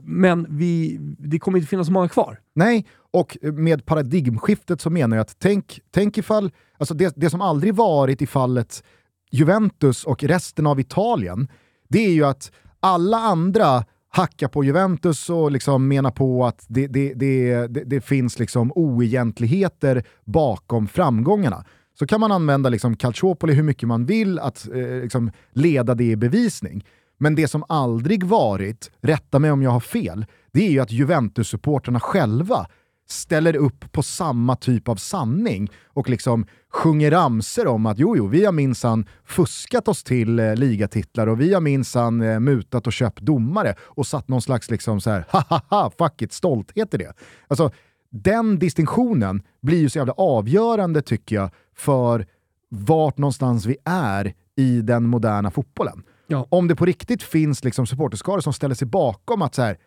[0.04, 2.40] Men vi, det kommer inte finnas så många kvar.
[2.54, 7.40] Nej, och med paradigmskiftet så menar jag att tänk, tänk ifall, alltså det, det som
[7.40, 8.84] aldrig varit i fallet
[9.30, 11.48] Juventus och resten av Italien,
[11.88, 13.84] det är ju att alla andra
[14.16, 20.05] hacka på Juventus och liksom mena på att det, det, det, det, finns liksom oegentligheter
[20.24, 21.64] bakom framgångarna.
[21.98, 26.05] Så kan man använda liksom Calciopoli hur mycket man vill att eh, liksom leda det
[26.05, 26.85] i bevisning.
[27.18, 30.90] Men det som aldrig varit, rätta mig om jag har fel, det är ju att
[30.90, 32.66] Juventus-supporterna själva
[33.06, 38.26] ställer upp på samma typ av sanning och liksom sjunger ramser om att jo, jo,
[38.26, 42.92] vi har minsann fuskat oss till eh, ligatitlar och vi har minsann eh, mutat och
[42.92, 45.24] köpt domare och satt någon slags liksom så här,
[45.70, 47.12] ha fuck it, stolthet i det.
[47.48, 47.70] Alltså,
[48.10, 52.26] den distinktionen blir ju så jävla avgörande tycker jag för
[52.68, 56.02] vart någonstans vi är i den moderna fotbollen.
[56.26, 56.46] Ja.
[56.48, 59.78] Om det på riktigt finns liksom supporterskaror som ställer sig bakom att så här,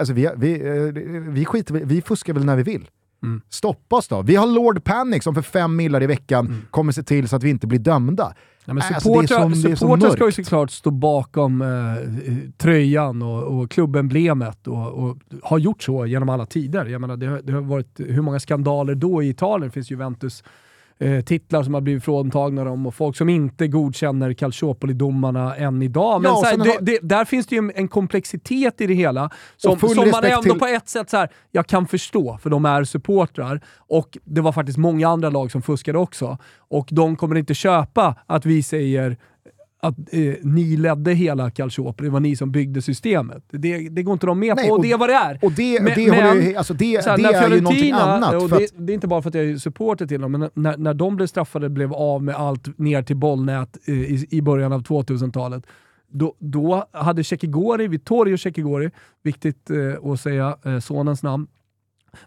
[0.00, 2.88] alltså vi, vi, eh, vi, skiter, vi fuskar väl när vi vill.
[3.22, 3.40] Mm.
[3.48, 4.22] Stoppa oss då.
[4.22, 6.62] Vi har Lord Panic som för fem millar i veckan mm.
[6.70, 8.34] kommer se till så att vi inte blir dömda.
[8.64, 11.68] Ja, men supportrar alltså, supportrar ska ju såklart stå bakom eh,
[12.58, 16.86] tröjan och, och klubbemblemet och, och har gjort så genom alla tider.
[16.86, 19.68] Jag menar, det, har, det har varit hur många skandaler då i Italien?
[19.68, 20.44] Det finns Juventus
[21.00, 26.22] eh, titlar som har blivit fråntagna dem och folk som inte godkänner Calciopoli-domarna än idag.
[26.22, 29.78] Men ja, här, det, det, där finns det ju en komplexitet i det hela som,
[29.78, 30.58] som man ändå till...
[30.58, 33.60] på ett sätt så här, jag kan förstå, för de är supportrar.
[33.76, 36.38] Och det var faktiskt många andra lag som fuskade också.
[36.58, 39.16] Och de kommer inte köpa att vi säger
[39.82, 43.44] att eh, ni ledde hela Calciopoli, det var ni som byggde systemet.
[43.50, 45.38] Det, det går inte de med Nej, på, och, och det är vad det är.
[45.42, 48.42] Och det, men, det, men, ju, alltså det, här, det är ju någonting annat.
[48.42, 50.76] Och det, det, är inte bara för att jag är supporter till dem, men när,
[50.76, 54.72] när de blev straffade blev av med allt ner till bollnät eh, i, i början
[54.72, 55.66] av 2000-talet,
[56.08, 58.90] då, då hade Tjekigori, Vittorio Tjekigori,
[59.22, 61.46] viktigt eh, att säga eh, sonens namn,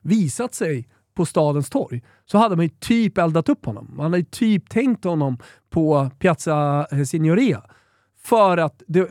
[0.01, 3.91] visat sig på stadens torg så hade man ju typ eldat upp honom.
[3.95, 5.37] Man hade ju typ tänkt honom
[5.69, 7.63] på Piazza Signoria.
[8.23, 9.09] För att det,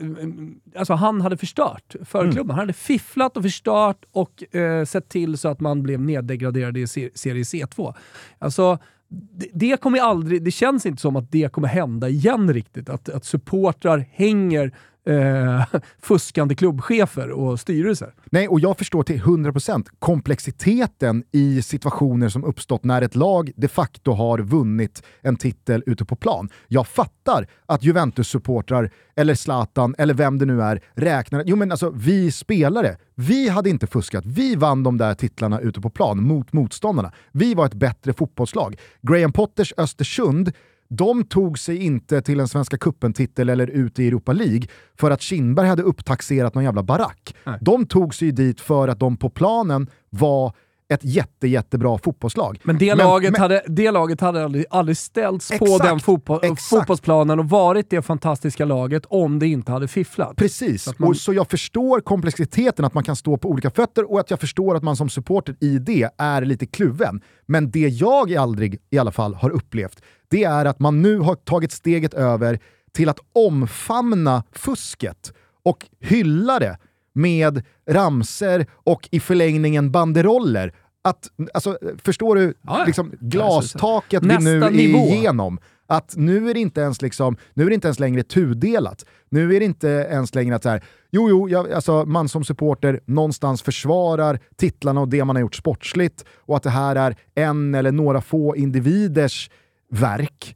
[0.77, 2.41] alltså han hade förstört förklubben.
[2.41, 2.49] Mm.
[2.49, 6.87] Han hade fifflat och förstört och eh, sett till så att man blev neddegraderad i
[6.87, 7.93] serie C2.
[8.39, 8.77] Alltså,
[9.09, 12.89] det, det, kommer aldrig, det känns inte som att det kommer hända igen riktigt.
[12.89, 14.71] Att, att supportrar hänger
[15.07, 15.65] eh,
[16.01, 18.13] fuskande klubbchefer och styrelser.
[18.31, 23.67] Nej, och jag förstår till 100% komplexiteten i situationer som uppstått när ett lag de
[23.67, 26.49] facto har vunnit en titel ute på plan.
[26.67, 31.43] Jag fattar att Juventus-supportrar, eller Zlatan, eller vem det nu är, räknar...
[31.45, 34.25] Jo men alltså, vi spelare, vi hade inte fuskat.
[34.25, 37.11] Vi vann de där titlarna ute på plan mot motståndarna.
[37.31, 38.79] Vi var ett bättre fotbollslag.
[39.01, 40.51] Graham Potters Östersund
[40.97, 44.67] de tog sig inte till en Svenska Cupen-titel eller ut i Europa League
[44.99, 47.35] för att Kindberg hade upptaxerat någon jävla barack.
[47.43, 47.57] Nej.
[47.61, 50.53] De tog sig dit för att de på planen var
[50.93, 52.59] ett jätte, jättebra fotbollslag.
[52.63, 55.99] Men det, men, laget, men, hade, det laget hade aldrig, aldrig ställts exakt, på den
[55.99, 60.35] fotboll, fotbollsplanen och varit det fantastiska laget om det inte hade fifflat.
[60.35, 61.09] Precis, så, man...
[61.09, 64.39] och så jag förstår komplexiteten att man kan stå på olika fötter och att jag
[64.39, 67.21] förstår att man som supporter i det är lite kluven.
[67.45, 70.01] Men det jag aldrig i alla fall har upplevt,
[70.33, 72.59] det är att man nu har tagit steget över
[72.91, 76.77] till att omfamna fusket och hylla det
[77.13, 80.73] med ramser och i förlängningen banderoller.
[81.03, 85.59] Att, alltså, förstår du ja, liksom, glastaket vi nu är igenom?
[85.87, 89.05] Att nu är det inte ens, liksom, nu är inte ens längre tudelat.
[89.29, 92.43] Nu är det inte ens längre att så här, jo, jo, jag, alltså, man som
[92.43, 97.15] supporter någonstans försvarar titlarna och det man har gjort sportsligt och att det här är
[97.35, 99.49] en eller några få individers
[99.93, 100.55] verk.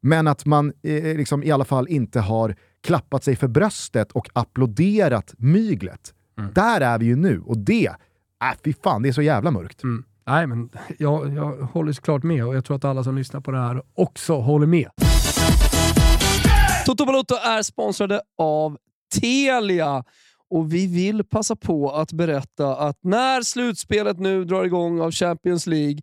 [0.00, 4.28] Men att man eh, liksom, i alla fall inte har klappat sig för bröstet och
[4.32, 6.14] applåderat myglet.
[6.38, 6.52] Mm.
[6.54, 9.82] Där är vi ju nu och det, äh, fy fan, det är så jävla mörkt.
[9.82, 10.04] Mm.
[10.26, 13.50] Nej, men jag, jag håller såklart med och jag tror att alla som lyssnar på
[13.50, 14.90] det här också håller med.
[16.86, 18.78] Toto Balotto är sponsrade av
[19.20, 20.04] Telia
[20.50, 25.66] och vi vill passa på att berätta att när slutspelet nu drar igång av Champions
[25.66, 25.98] League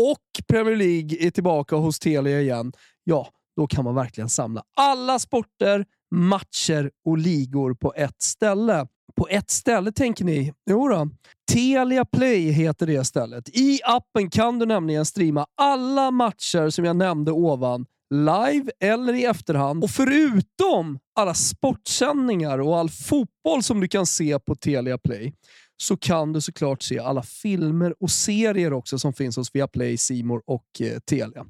[0.00, 2.72] och Premier League är tillbaka hos Telia igen,
[3.04, 8.86] ja, då kan man verkligen samla alla sporter, matcher och ligor på ett ställe.
[9.16, 10.52] På ett ställe tänker ni?
[10.70, 11.08] Jo då.
[11.52, 13.48] Telia Play heter det stället.
[13.48, 19.24] I appen kan du nämligen streama alla matcher som jag nämnde ovan live eller i
[19.24, 19.84] efterhand.
[19.84, 25.34] Och förutom alla sportsändningar och all fotboll som du kan se på Telia Play
[25.82, 30.42] så kan du såklart se alla filmer och serier också som finns hos Viaplay, Simor
[30.46, 31.46] och eh, Telia.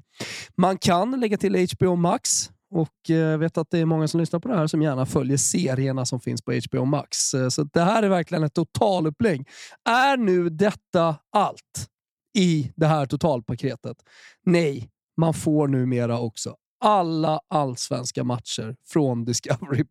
[0.57, 4.07] Man kan lägga till HBO Max och eh, jag eh, vet att det är många
[4.07, 7.33] som lyssnar på det här som gärna följer serierna som finns på HBO Max.
[7.33, 9.47] Eh, så det här är verkligen ett totalupplägg.
[9.89, 11.89] Är nu detta allt
[12.37, 13.97] i det här totalpaketet?
[14.45, 19.85] Nej, man får numera också alla allsvenska matcher från Discovery+.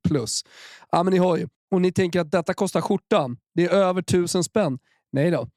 [0.90, 1.48] Ja, men ni har ju.
[1.70, 3.36] Och ni tänker att detta kostar skjortan.
[3.54, 4.78] Det är över tusen spänn.
[5.12, 5.48] Nej då.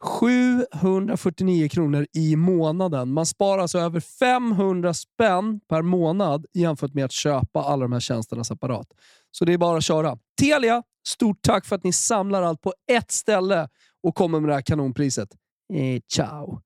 [0.00, 3.12] 749 kronor i månaden.
[3.12, 8.00] Man sparar alltså över 500 spänn per månad jämfört med att köpa alla de här
[8.00, 8.86] tjänsterna separat.
[9.30, 10.18] Så det är bara att köra.
[10.40, 13.68] Telia, stort tack för att ni samlar allt på ett ställe
[14.02, 15.28] och kommer med det här kanonpriset.
[15.72, 16.60] Eh, ciao!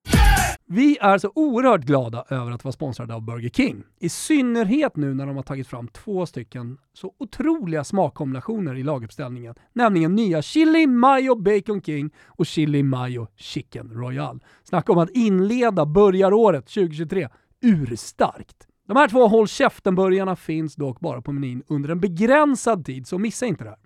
[0.66, 3.82] Vi är så oerhört glada över att vara sponsrade av Burger King.
[4.00, 9.54] I synnerhet nu när de har tagit fram två stycken så otroliga smakkombinationer i laguppställningen.
[9.72, 14.44] Nämligen nya Chili Mayo Bacon King och Chili Mayo Chicken Royal.
[14.64, 17.28] Snacka om att inleda börjaråret 2023
[17.62, 18.66] urstarkt.
[18.86, 23.18] De här två håll käften-burgarna finns dock bara på menyn under en begränsad tid, så
[23.18, 23.78] missa inte det här.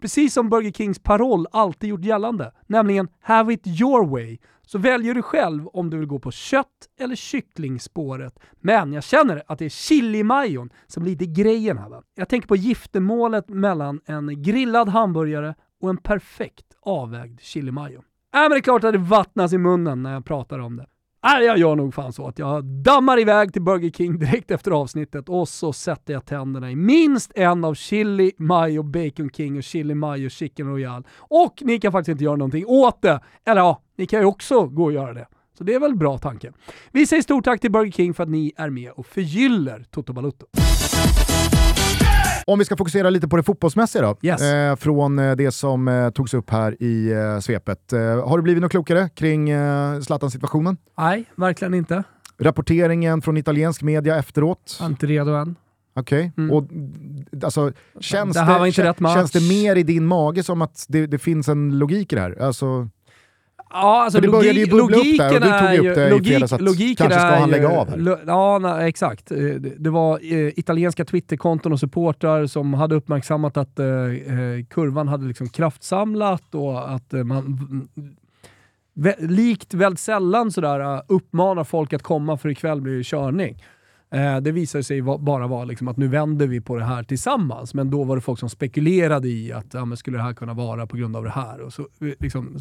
[0.00, 4.36] Precis som Burger Kings paroll alltid gjort gällande, nämligen “Have it your way”,
[4.66, 8.38] så väljer du själv om du vill gå på kött eller kycklingspåret.
[8.60, 11.88] Men jag känner att det är chilimajon som blir lite grejen här.
[11.88, 12.02] Va?
[12.14, 17.98] Jag tänker på giftermålet mellan en grillad hamburgare och en perfekt avvägd chilimajo.
[18.34, 20.86] Äh, men det är klart att det vattnas i munnen när jag pratar om det.
[21.28, 24.70] Nej, jag gör nog fan så att jag dammar iväg till Burger King direkt efter
[24.70, 29.62] avsnittet och så sätter jag tänderna i minst en av Chili Mayo Bacon King och
[29.62, 31.06] Chili Mayo Chicken Royal.
[31.18, 33.20] Och ni kan faktiskt inte göra någonting åt det.
[33.46, 35.26] Eller ja, ni kan ju också gå och göra det.
[35.58, 36.52] Så det är väl bra tanke.
[36.92, 40.12] Vi säger stort tack till Burger King för att ni är med och förgyller Toto
[40.12, 40.46] Balutto.
[42.48, 44.42] Om vi ska fokusera lite på det fotbollsmässiga då, yes.
[44.42, 47.92] eh, från eh, det som eh, togs upp här i eh, svepet.
[47.92, 50.76] Eh, har du blivit något klokare kring eh, Zlatan-situationen?
[50.98, 52.02] Nej, verkligen inte.
[52.38, 54.76] Rapporteringen från italiensk media efteråt?
[54.78, 55.56] Jag är inte redo än.
[55.98, 56.50] Okej, Mm.
[56.50, 56.64] och
[57.44, 61.78] alltså, känns, Det känns det mer i din mage som att det, det finns en
[61.78, 62.42] logik i det här?
[62.42, 62.88] Alltså,
[63.70, 66.06] Ja, alltså det började ju bubbla upp logiken där och du tog ju upp det
[66.06, 66.60] i logik, fredags att
[66.98, 67.96] kanske ska han lägga av här.
[67.96, 69.30] lo- Ja, nej, exakt.
[69.30, 69.38] Eh,
[69.78, 73.84] Det, var eh, italienska Twitterkonton och supportrar som hade uppmärksammat att eh,
[74.70, 77.88] kurvan hade liksom kraftsamlat och att eh, man
[79.18, 83.64] likt väldigt sällan sådär uppmanar folk att komma för ikväll blir det körning.
[84.10, 87.02] Eh, det visade sig va- bara vara liksom att nu vänder vi på det här
[87.02, 90.32] tillsammans, men då var det folk som spekulerade i att ja, men skulle det här
[90.34, 91.60] kunna vara på grund av det här?
[91.60, 91.88] Och så
[92.18, 92.60] liksom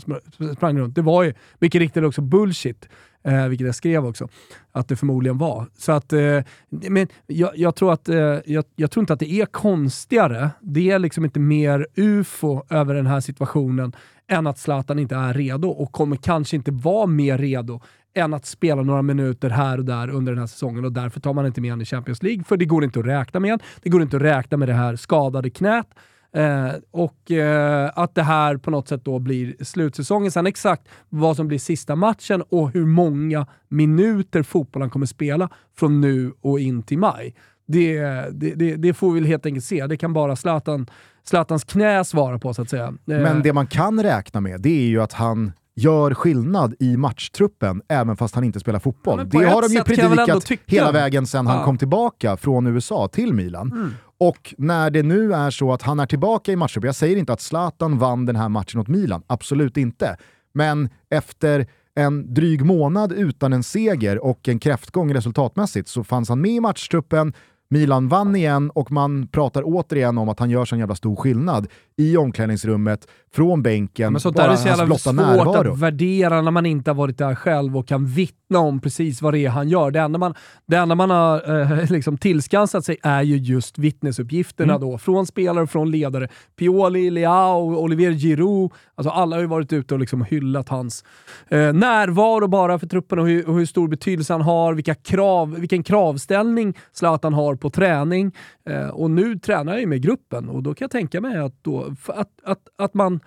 [0.55, 0.95] sprang runt.
[0.95, 2.89] Det var ju mycket riktigt också bullshit,
[3.23, 4.27] eh, vilket jag skrev också,
[4.71, 5.67] att det förmodligen var.
[5.77, 6.39] Så att, eh,
[6.69, 8.15] men jag, jag, tror att, eh,
[8.45, 10.49] jag, jag tror inte att det är konstigare.
[10.61, 13.93] Det är liksom inte mer ufo över den här situationen
[14.27, 17.81] än att Zlatan inte är redo och kommer kanske inte vara mer redo
[18.15, 21.33] än att spela några minuter här och där under den här säsongen och därför tar
[21.33, 23.65] man inte med honom i Champions League, för det går inte att räkna med honom.
[23.81, 25.87] Det går inte att räkna med det här skadade knät.
[26.35, 30.31] Eh, och eh, att det här på något sätt då blir slutsäsongen.
[30.31, 36.01] Sen exakt vad som blir sista matchen och hur många minuter fotbollen kommer spela från
[36.01, 37.35] nu och in till maj.
[37.67, 37.99] Det,
[38.31, 39.87] det, det, det får vi väl helt enkelt se.
[39.87, 40.87] Det kan bara Zlatan,
[41.23, 42.85] Zlatans knä svara på så att säga.
[42.87, 46.97] Eh, Men det man kan räkna med, det är ju att han gör skillnad i
[46.97, 49.19] matchtruppen även fast han inte spelar fotboll.
[49.19, 51.65] Ja, det har de ju predikat hela vägen sedan han Ja.
[51.65, 53.93] kom tillbaka från USA till Milan.
[54.17, 57.33] Och när det nu är så att han är tillbaka i matchtruppen, jag säger inte
[57.33, 60.17] att Zlatan vann den här matchen åt Milan, absolut inte.
[60.53, 66.41] Men efter en dryg månad utan en seger och en kräftgång resultatmässigt så fanns han
[66.41, 67.33] med i matchtruppen,
[67.69, 71.67] Milan vann igen och man pratar återigen om att han gör sån jävla stor skillnad
[71.97, 75.73] i omklädningsrummet, från bänken, men sånt bara där är så hans jävla blotta svårt närvaro.
[75.73, 79.33] att värdera när man inte har varit där själv och kan vittna om precis vad
[79.33, 79.91] det är han gör.
[79.91, 80.33] Det enda man,
[80.67, 84.89] det enda man har eh, liksom tillskansat sig är ju just vittnesuppgifterna Mm.
[84.89, 86.27] då, från spelare och från ledare.
[86.55, 91.03] Pioli, Leao, Olivier Giroud, alltså alla har ju varit ute och liksom hyllat hans
[91.47, 95.55] eh, närvaro bara för truppen och hur, och hur stor betydelse han har, vilka krav,
[95.59, 98.31] vilken kravställning Zlatan har på träning.
[98.69, 101.63] Eh, och nu tränar jag ju med gruppen och då kan jag tänka mig att,
[101.63, 103.19] då, att, att, att man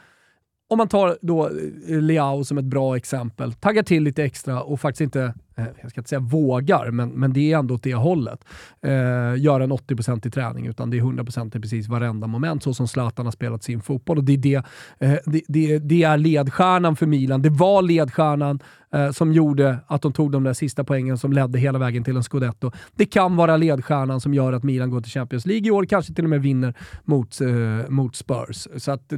[0.68, 1.52] om man tar då eh,
[1.86, 5.90] LIAO Leao som ett bra exempel, taggar till lite extra och faktiskt inte, Eh, jag
[5.90, 8.44] ska inte säga vågar, men, men det är ändå åt det hållet.
[8.82, 8.90] Eh,
[9.36, 12.88] göra en 80% i träning, utan det är 100% i precis varenda moment, så som
[12.88, 14.18] Zlatan har spelat sin fotboll.
[14.18, 14.54] Och det, är det,
[14.98, 17.42] eh, det, det, det är ledstjärnan för Milan.
[17.42, 18.60] Det var ledstjärnan
[18.92, 22.16] eh, som gjorde att de tog de där sista poängen som ledde hela vägen till
[22.16, 22.70] en scudetto.
[22.96, 26.14] Det kan vara ledstjärnan som gör att Milan går till Champions League i år, kanske
[26.14, 28.68] till och med vinner mot, eh, mot Spurs.
[28.76, 29.12] Så att,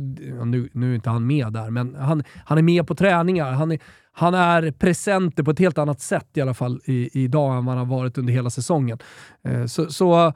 [0.45, 3.53] nu, nu är inte han med där, men han, han är med på träningar.
[3.53, 3.79] Han är,
[4.13, 7.77] han är presenter på ett helt annat sätt i alla fall i, idag än vad
[7.77, 8.99] han har varit under hela säsongen.
[9.43, 10.33] Eh, så, så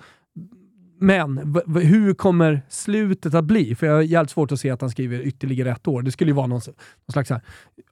[1.04, 3.74] men hur kommer slutet att bli?
[3.74, 6.02] För jag har jävligt svårt att se att han skriver ytterligare ett år.
[6.02, 7.40] Det skulle ju vara någon, någon slags här,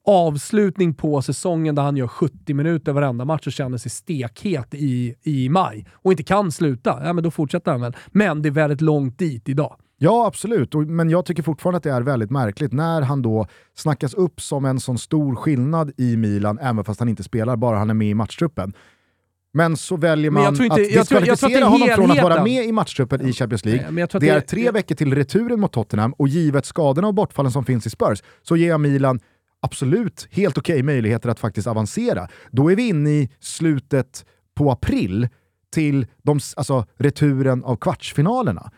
[0.05, 5.15] avslutning på säsongen där han gör 70 minuter varenda match och känner sig stekhet i,
[5.23, 7.01] i maj och inte kan sluta.
[7.05, 7.97] Ja, men då fortsätter han väl.
[8.09, 9.77] Men det är väldigt långt dit idag.
[10.03, 10.75] Ja, absolut.
[10.75, 13.47] Men jag tycker fortfarande att det är väldigt märkligt när han då
[13.77, 17.79] snackas upp som en sån stor skillnad i Milan, även fast han inte spelar, bara
[17.79, 18.73] han är med i matchtruppen.
[19.55, 22.45] Men så väljer man jag inte- att jag jag diskvalificera det honom från att vara
[22.45, 23.91] med i matchtruppen i Champions League.
[23.91, 27.09] Nej, jag att det är det- tre veckor till returen mot Tottenham och givet skadorna
[27.09, 29.21] och bortfallen som finns i Spurs så ger jag Milan
[29.61, 32.29] absolut helt okej möjligheter att faktiskt avancera.
[32.51, 34.25] Då är vi inne i slutet
[34.55, 35.29] på april
[35.75, 38.71] till de, alltså, returen av kvartsfinalerna.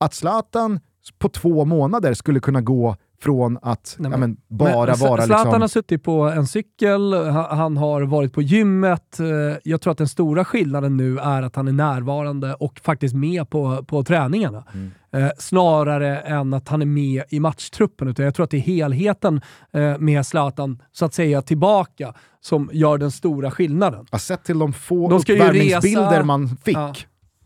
[0.00, 0.80] Att Zlatan
[1.18, 5.44] på två månader skulle kunna gå från att Nej, men- men, bara Men vara Zlatan
[5.46, 5.60] liksom...
[5.60, 9.20] har suttit på en cykel, ha- han har varit på gymmet.
[9.20, 9.26] Eh,
[9.64, 13.50] Jag tror att den stora skillnaden nu är att han är närvarande och faktiskt med
[13.50, 14.64] på, på träningarna.
[14.74, 14.90] Mm.
[15.12, 18.08] Eh, snarare än att han är med i matchtruppen.
[18.08, 19.40] Utan jag tror att det är helheten
[19.72, 24.06] eh, med Zlatan, så att säga, tillbaka som gör den stora skillnaden.
[24.10, 26.94] Ja, sett till de få De uppvärmningsbilder resa- man fick Ja.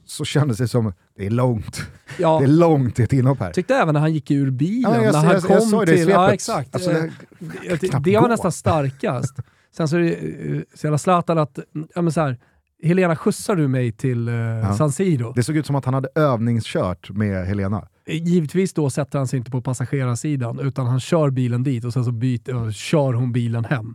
[0.06, 1.82] så kändes det som det är långt.
[2.18, 3.52] Ja, Det är långt till ett inhopp här.
[3.52, 5.92] tyckte även när han gick ur bilen, Ja, jag- när han jag- kom jag ju
[5.94, 6.08] det till...
[6.08, 6.74] Ja, exakt.
[6.74, 9.34] Alltså, det- det, det var nästan starkast.
[9.76, 11.58] Sen så är det eh, så jävla Zlatan att,
[11.94, 12.36] ja men så här,
[12.82, 15.32] Helena skjutsar du mig till eh, San Siro?
[15.36, 17.88] Det såg ut som att han hade övningskört med Helena.
[18.08, 22.04] Givetvis då sätter han sig inte på passagerarsidan utan han kör bilen dit och sen
[22.04, 23.94] så byter, och kör hon bilen hem.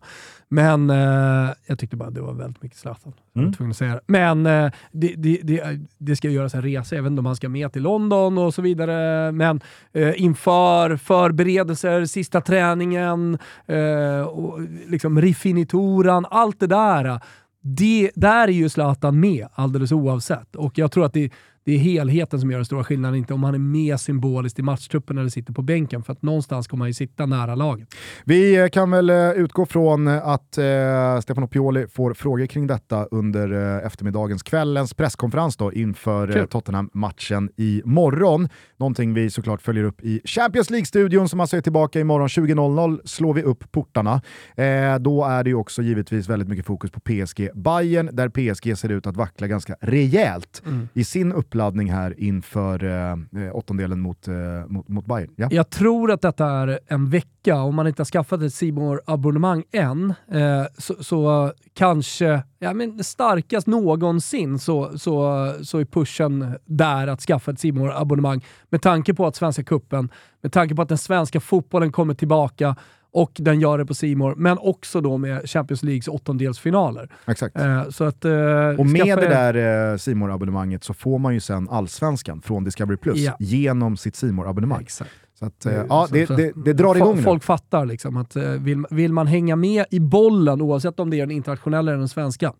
[0.49, 3.13] Men eh, jag tyckte bara det var väldigt mycket Zlatan.
[3.33, 3.53] Jag var Mm.
[3.53, 4.01] tvungen att säga det.
[4.07, 7.73] Men eh, det, det, det, det ska göras en resa, inte om han ska med
[7.73, 9.31] till London och så vidare.
[9.31, 9.61] Men
[9.93, 13.37] eh, inför förberedelser, sista träningen,
[13.67, 17.19] eh, och liksom rifinituran, allt det där.
[17.61, 20.55] Det, där är ju Zlatan med alldeles oavsett.
[20.55, 21.29] Och jag tror att det,
[21.65, 24.61] det är helheten som gör den stora skillnaden, inte om han är med symboliskt i
[24.61, 26.03] matchtruppen eller sitter på bänken.
[26.03, 27.87] För att någonstans kommer han ju sitta nära laget.
[28.25, 33.05] Vi eh, kan väl eh, utgå från att eh, Stefano Pioli får frågor kring detta
[33.05, 38.49] under eh, eftermiddagens, kvällens presskonferens då, inför eh, Tottenham-matchen imorgon.
[38.77, 43.33] Någonting vi såklart följer upp i Champions League-studion som alltså är tillbaka imorgon 20.00 slår
[43.33, 44.21] vi upp portarna.
[44.55, 48.77] Eh, då är det ju också givetvis väldigt mycket fokus på PSG Bayern där PSG
[48.77, 50.87] ser ut att vackla ganska rejält mm.
[50.93, 54.33] i sin uppladdning här inför eh, åttondelen mot, eh,
[54.67, 55.33] mot, mot Bayern.
[55.35, 55.47] Ja?
[55.51, 59.63] Jag tror att detta är en vecka, om man inte har skaffat ett simor abonnemang
[59.71, 67.07] än, eh, så, så, kanske ja, men starkast någonsin så, så, så är pushen där
[67.07, 70.09] att skaffa ett simor abonnemang med tanke på att Svenska Kuppen,
[70.41, 72.75] med tanke på att den svenska fotbollen kommer tillbaka
[73.13, 77.09] och den gör det på Simor, men också då med Champions Leagues åttondelsfinaler.
[77.27, 77.57] Exakt.
[77.57, 78.31] Eh, så att, eh,
[78.77, 82.97] och med det där eh, simor abonnemanget så får man ju sen allsvenskan från Discovery
[82.97, 83.35] Plus ja.
[83.39, 85.11] genom sitt simor abonnemang Exakt.
[85.39, 87.45] Så att, eh, ja, det, det, det, drar igång Folk nu.
[87.45, 91.19] fattar liksom att eh, vill, vill man hänga med i bollen, oavsett om det är
[91.19, 92.53] den internationella eller den svenska,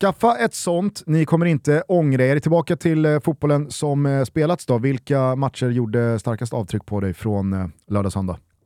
[0.00, 2.40] Skaffa ett sånt, ni kommer inte ångra er.
[2.40, 4.78] Tillbaka till eh, fotbollen som eh, spelats då.
[4.78, 7.66] Vilka matcher gjorde starkast avtryck på dig från eh,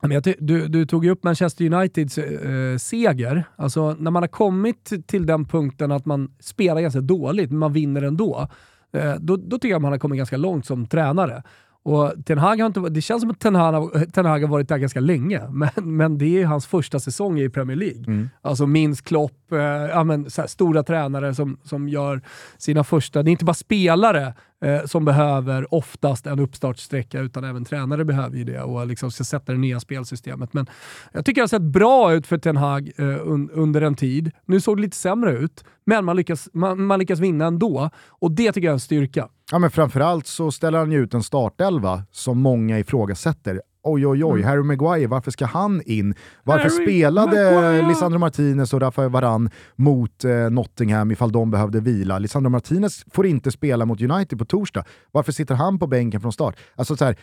[0.02, 0.36] lördag-söndag?
[0.38, 3.44] Du, du, tog ju upp Manchester Uniteds eh, seger.
[3.56, 7.72] Alltså, när man har kommit till den punkten att man spelar ganska dåligt, men man
[7.72, 8.48] vinner ändå,
[8.92, 11.42] eh, då, då tycker jag man har kommit ganska långt som tränare.
[11.84, 14.68] Och Ten Hag har inte, det känns som att Ten Hag, Ten Hag har varit
[14.68, 18.04] där ganska länge, men, men det är hans första säsong i Premier League.
[18.06, 18.28] Mm.
[18.42, 22.20] Alltså minst Klopp, eh, ja, men, här, stora tränare som, som gör
[22.58, 23.22] sina första...
[23.22, 28.36] Det är inte bara spelare eh, som behöver oftast en uppstartsträcka, utan även tränare behöver
[28.36, 30.52] ju det och liksom ska sätta det nya spelsystemet.
[30.52, 30.66] Men
[31.12, 34.30] jag tycker det har sett bra ut för Ten Hag eh, un, under en tid.
[34.46, 38.32] Nu såg det lite sämre ut, men man lyckas, man, man lyckas vinna ändå och
[38.32, 39.28] det tycker jag är en styrka.
[39.50, 43.62] Ja, men framförallt så ställer han ju ut en startelva som många ifrågasätter.
[43.84, 44.44] Oj, oj, oj, mm.
[44.44, 46.14] Harry Maguire, varför ska han in?
[46.42, 47.88] Varför Harry spelade Maguire.
[47.88, 52.18] Lisandro Martinez och Rafael Varan mot eh, Nottingham ifall de behövde vila?
[52.18, 54.84] Lisandro Martinez får inte spela mot United på torsdag.
[55.10, 56.56] Varför sitter han på bänken från start?
[56.76, 57.16] Alltså, så här,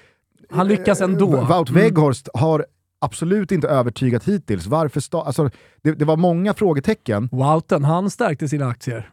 [0.49, 1.37] han lyckas ändå.
[1.37, 1.81] Eh, Wout mm.
[1.81, 2.65] Weghorst har
[3.01, 4.67] absolut inte övertygat hittills.
[4.67, 5.49] Varför alltså,
[5.83, 7.29] det, det var många frågetecken.
[7.31, 9.09] Wouten, han stärkte sina aktier.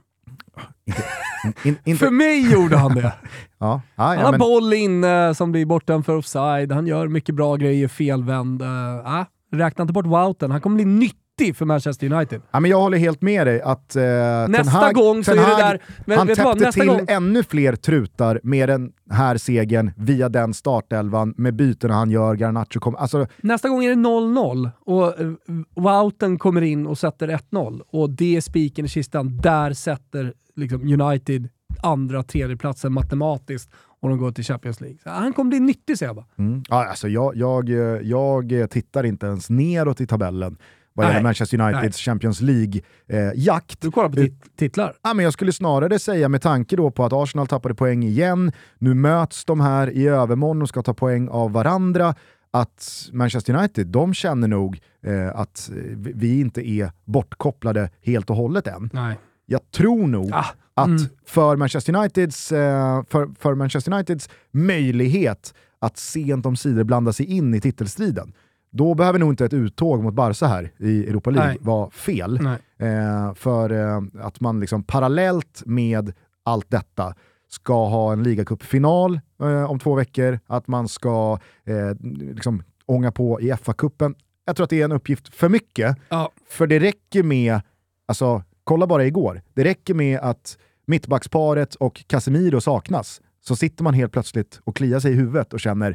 [1.63, 3.13] In, in, För mig gjorde han det.
[3.59, 3.81] ja.
[3.95, 4.39] Ah, han har men...
[4.39, 8.63] boll inne som blir bortom för offside, han gör mycket bra grejer, felvänd.
[8.63, 12.43] Uh, räkna inte bort Wouten, han kommer bli nyttig för Manchester United.
[12.51, 14.03] Ja, men jag håller helt med dig att eh,
[14.49, 15.83] Nästa Hag, gång så är det där...
[16.07, 17.07] Men, han täppte till gång...
[17.09, 22.81] ännu fler trutar med den här segern via den startelvan med bytena han gör, Garnacho
[22.81, 22.99] kommer...
[22.99, 23.27] Alltså...
[23.41, 25.35] Nästa gång är det 0-0 och uh,
[25.75, 29.41] Wouten kommer in och sätter 1-0 och det är spiken i kistan.
[29.43, 31.49] Där sätter liksom, United
[31.83, 34.99] andra, tredjeplatsen matematiskt och de går till Champions League.
[35.03, 36.27] Så han kommer bli nyttig säger jag bara.
[36.39, 36.63] Mm.
[36.69, 37.69] Ja, alltså jag, jag,
[38.03, 40.59] jag tittar inte ens neråt i tabellen
[40.97, 42.13] vad gäller Manchester Uniteds Nej.
[42.13, 43.75] Champions League-jakt.
[43.75, 44.97] Eh, du kollar på tit titlar?
[45.03, 48.53] Ja, men jag skulle snarare säga, med tanke då på att Arsenal tappade poäng igen,
[48.79, 52.15] nu möts de här i övermorgon och ska ta poäng av varandra,
[52.51, 58.67] att Manchester United, de känner nog eh, att vi inte är bortkopplade helt och hållet
[58.67, 58.91] än.
[58.93, 59.19] Nej.
[59.47, 61.03] Jag tror nog ah, att mm.
[61.27, 67.27] för, Manchester Uniteds, eh, för, för Manchester Uniteds möjlighet att sent om sidor blanda sig
[67.27, 68.33] in i titelstriden,
[68.71, 72.47] då behöver nog inte ett uttåg mot Barca här i Europa League vara fel.
[72.79, 76.13] Eh, för eh, att man liksom parallellt med
[76.45, 77.15] allt detta
[77.49, 81.97] ska ha en ligacupfinal eh, om två veckor, att man ska eh,
[82.35, 84.15] liksom ånga på i FA-cupen.
[84.45, 86.31] Jag tror att det är en uppgift för mycket, ja.
[86.49, 87.61] för det räcker med,
[88.07, 93.95] alltså kolla bara igår, det räcker med att mittbacksparet och Casemiro saknas, så sitter man
[93.95, 95.91] helt plötsligt och kliar sig i huvudet och känner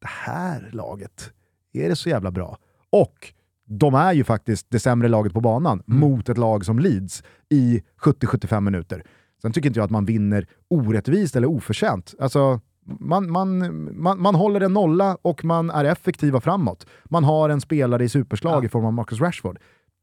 [0.00, 1.32] det här laget,
[1.72, 2.58] är det så jävla bra?
[2.90, 3.32] Och
[3.64, 6.00] de är ju faktiskt det sämre laget på banan mm.
[6.00, 9.04] mot ett lag som Leeds i 70-75 minuter.
[9.42, 12.14] Sen tycker inte jag att man vinner orättvist eller oförtjänt.
[12.18, 13.58] Alltså, man, man,
[14.02, 16.86] man, man håller en nolla och man är effektiva framåt.
[17.04, 18.66] Man har en spelare i superslag ja.
[18.66, 19.58] i form av Marcus Rashford.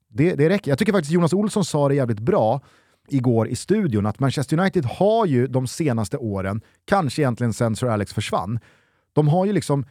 [0.10, 0.72] Det, det räcker.
[0.72, 2.62] Jag tycker faktiskt Jonas Olsson sa det jävligt bra
[3.07, 7.88] igår i studion, att Manchester United har ju de senaste åren, kanske egentligen sen Sir
[7.88, 8.60] Alex försvann,
[9.14, 9.86] de har ju liksom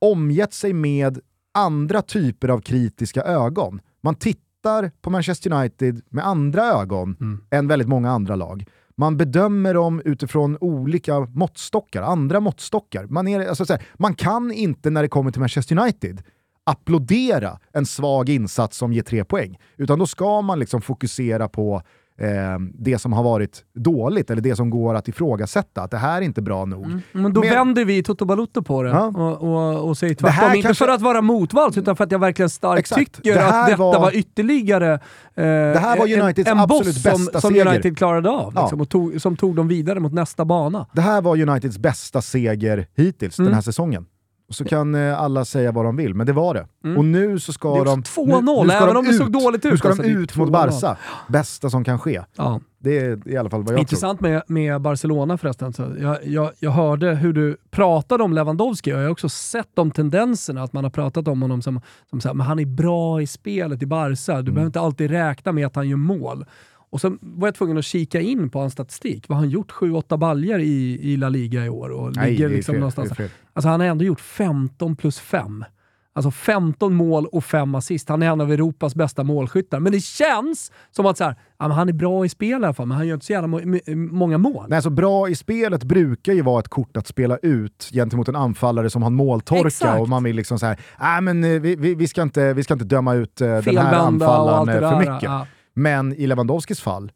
[0.00, 1.18] omgett sig med
[1.54, 3.80] andra typer av kritiska ögon.
[4.00, 7.40] Man tittar på Manchester United med andra ögon mm.
[7.50, 8.64] än väldigt många andra lag.
[8.96, 13.06] Man bedömer dem utifrån olika måttstockar, andra måttstockar.
[13.06, 16.22] Man, är, alltså, här, man kan inte när det kommer till Manchester United
[16.64, 21.82] applådera en svag insats som ger tre poäng, utan då ska man liksom fokusera på
[22.18, 26.16] eh, det som har varit dåligt, eller det som går att ifrågasätta, att det här
[26.16, 26.84] är inte bra nog.
[26.84, 27.00] Mm.
[27.12, 27.50] Men då Med...
[27.50, 29.06] vänder vi Toto Balutto på det ja.
[29.06, 30.54] och, och, och säger tvärtom.
[30.54, 30.84] Inte kanske...
[30.84, 33.14] för att vara motvalls, utan för att jag verkligen starkt Exakt.
[33.14, 35.00] tycker att detta var, var ytterligare eh,
[35.34, 38.82] det här var Uniteds en, en absolut bästa som, som United klarade av, liksom, ja.
[38.82, 40.86] och tog, som tog dem vidare mot nästa bana.
[40.92, 43.46] Det här var Uniteds bästa seger hittills mm.
[43.46, 44.06] den här säsongen.
[44.50, 46.66] Så kan eh, alla säga vad de vill, men det var det.
[46.84, 46.98] Mm.
[46.98, 48.02] Och nu så ska de...
[48.02, 49.70] 2-0, även om det såg dåligt ut.
[49.70, 50.96] Nu ska alltså, de ut mot Barca.
[51.28, 52.22] Bästa som kan ske.
[52.36, 52.60] Ja.
[52.78, 54.28] Det är i alla fall vad jag Intressant tror.
[54.28, 55.72] med, med Barcelona förresten.
[55.72, 59.68] Så jag, jag, jag hörde hur du pratade om Lewandowski och jag har också sett
[59.74, 61.80] de tendenserna, att man har pratat om honom som,
[62.10, 64.32] som så här, men han är bra i spelet i Barca.
[64.32, 64.54] Du mm.
[64.54, 66.44] behöver inte alltid räkna med att han gör mål.
[66.90, 69.28] Och så var jag tvungen att kika in på hans statistik.
[69.28, 69.72] Vad har han gjort?
[69.72, 73.12] 7-8 baljer i, i La Liga i år och Nej, ligger liksom fel, någonstans.
[73.52, 75.64] Alltså han har ändå gjort 15 plus 5.
[76.12, 78.08] Alltså 15 mål och 5 assist.
[78.08, 79.80] Han är en av Europas bästa målskyttar.
[79.80, 82.86] Men det känns som att så här, han är bra i spel i alla fall,
[82.86, 83.60] men han gör inte så jävla må
[83.94, 84.66] många mål.
[84.68, 88.36] Nej, alltså bra i spelet brukar ju vara ett kort att spela ut gentemot en
[88.36, 90.00] anfallare som har måltorka Exakt.
[90.00, 90.78] och man vill liksom så här,
[91.16, 93.76] äh, men eh, vi, vi, vi, ska inte, vi ska inte döma ut uh, den
[93.76, 95.22] här anfallaren för mycket.
[95.22, 95.46] Ja.
[95.74, 97.12] Men i Lewandowskis fall,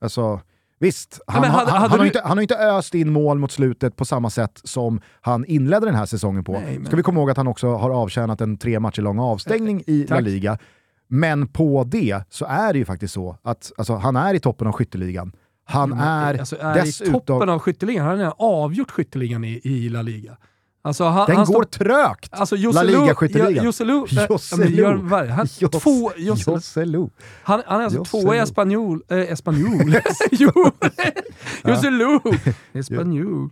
[0.00, 0.40] alltså
[0.78, 3.38] Visst, han, ja, hade, han, hade han, har inte, han, har inte, öst in mål
[3.38, 6.52] mot slutet på samma sätt som han inledde den här säsongen på.
[6.52, 6.86] Nej, men...
[6.86, 10.06] Ska vi komma ihåg att han också har avtjänat en tre matcher lång avstängning i
[10.08, 10.58] La Liga.
[11.08, 14.66] Men på det så är det ju faktiskt så att alltså, han är i toppen
[14.66, 15.32] av skytteligan.
[15.64, 17.14] Han är, alltså, är dessutom...
[17.16, 20.36] i toppen av skytteligan, han har avgjort skytteligan i, i La Liga.
[20.86, 22.28] Alltså, han, den han går trögt!
[22.32, 23.64] Alltså, La Liga-skytteligan.
[23.64, 24.06] Joselu...
[26.18, 27.08] Joselu.
[27.42, 29.02] Han, han är alltså tvåa i Espanol...
[29.08, 29.94] Äh, Espanol?
[31.64, 32.20] Joselu!
[32.72, 33.50] Espanol.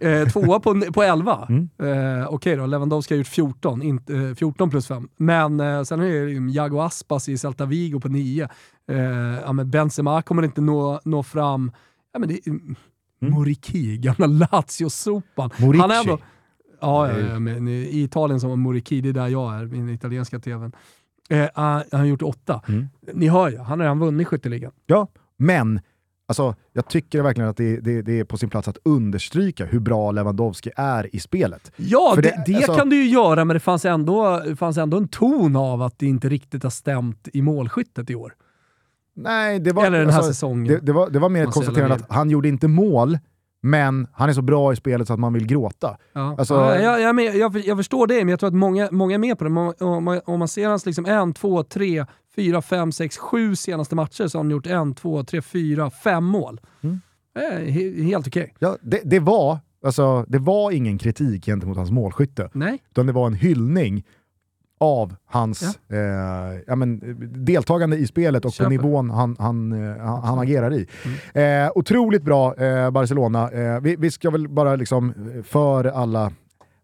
[0.00, 1.46] Eh, tvåa på, på 11.
[1.48, 1.68] Mm.
[1.78, 5.08] Eh, Okej okay då, Lewandowski har gjort 14, inte, eh, 14 plus 5.
[5.16, 8.48] Men eh, sen är det ju Jago Aspas i Celta Vigo på 9.
[8.90, 8.98] Eh,
[9.44, 11.72] ja, men Benzema kommer inte nå, nå fram.
[12.12, 12.76] Ja, men det, mm.
[13.20, 15.50] Moriki, gamla Lazio-sopan.
[15.58, 16.18] Han är ändå...
[16.80, 19.88] Ja, ja, ja men i Italien som Moriki, det är där jag är, i den
[19.88, 20.72] italienska tvn.
[21.30, 22.62] Eh, han har gjort åtta.
[22.68, 22.88] Mm.
[23.12, 24.72] Ni hör ju, han har redan vunnit skytteligan.
[24.86, 25.80] Ja, men
[26.26, 29.80] Alltså, jag tycker verkligen att det, det, det, är på sin plats att understryka hur
[29.80, 31.72] bra Lewandowski är i spelet.
[31.76, 32.74] Ja, det, det, det alltså...
[32.74, 35.98] kan du ju göra, men det fanns, ändå, det fanns ändå en ton av att
[35.98, 38.34] det inte riktigt har stämt i målskyttet i år.
[39.16, 40.80] Nej, det var, Eller den här alltså, säsongen.
[40.82, 43.18] Det, var, det var mer ett konstaterande att han gjorde inte mål,
[43.64, 45.96] men han är så bra i spelet så att man vill gråta.
[46.12, 46.36] Ja.
[46.38, 49.14] Alltså, ja, jag, jag, med, jag, jag, förstår det, men jag tror att många, många
[49.14, 49.50] är med på det.
[49.84, 52.06] Om man, om man ser hans liksom en, två, tre,
[52.36, 56.24] fyra, fem, sex, sju senaste matcher så har han gjort en, två, tre, fyra, fem
[56.24, 56.60] mål.
[56.80, 57.00] Mm.
[57.38, 57.72] Eh,
[58.04, 58.42] helt okej.
[58.42, 58.54] Okay.
[58.58, 62.50] Ja, det, det, var, alltså, det var ingen kritik gentemot hans målskytte.
[62.52, 62.82] Nej.
[62.90, 64.04] Utan det var en hyllning
[64.80, 65.96] av hans ja.
[65.96, 67.00] Eh, ja, men,
[67.44, 68.70] deltagande i spelet och Köper.
[68.70, 70.86] den nivån han, han, eh, han, han agerar i.
[71.34, 71.66] Mm.
[71.66, 73.50] Eh, otroligt bra eh, Barcelona.
[73.50, 75.14] Eh, vi, vi, ska väl bara liksom
[75.44, 76.32] för alla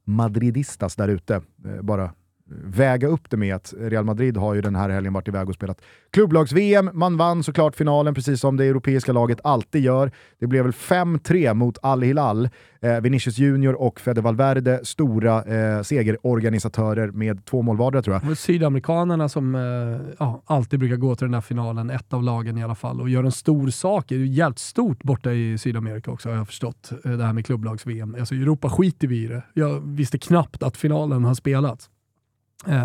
[0.04, 2.10] madridistas där ute, eh, bara
[2.50, 5.54] väga upp det med att Real Madrid har ju den här helgen varit iväg och
[5.54, 6.90] spelat klubblags-VM.
[6.92, 10.10] Man vann såklart finalen, precis som det europeiska laget alltid gör.
[10.38, 12.48] Det blev väl 5-3 mot Al-Hilal.
[12.82, 18.38] Eh, Vinicius Junior och Fede Valverde, stora eh, segerorganisatörer med två mål vardera tror jag.
[18.38, 22.64] Sydamerikanerna som eh, ja, alltid brukar gå till den här finalen, ett av lagen i
[22.64, 24.04] alla fall, och gör en stor sak.
[24.08, 27.46] Det är jävligt stort borta i Sydamerika också har jag förstått, eh, det här med
[27.46, 28.16] klubblags-VM.
[28.18, 29.42] Alltså i Europa skiter vi i det.
[29.54, 31.90] Jag visste knappt att finalen har spelats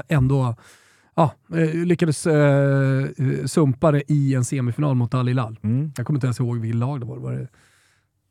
[0.07, 0.55] ändå
[1.15, 3.05] ja, eh, lyckades eh,
[3.45, 5.59] sumpa det i en semifinal mot Al Hilal.
[5.63, 5.91] Mm.
[5.97, 7.17] Jag kommer inte ens ihåg vilket lag det var.
[7.17, 7.47] Var det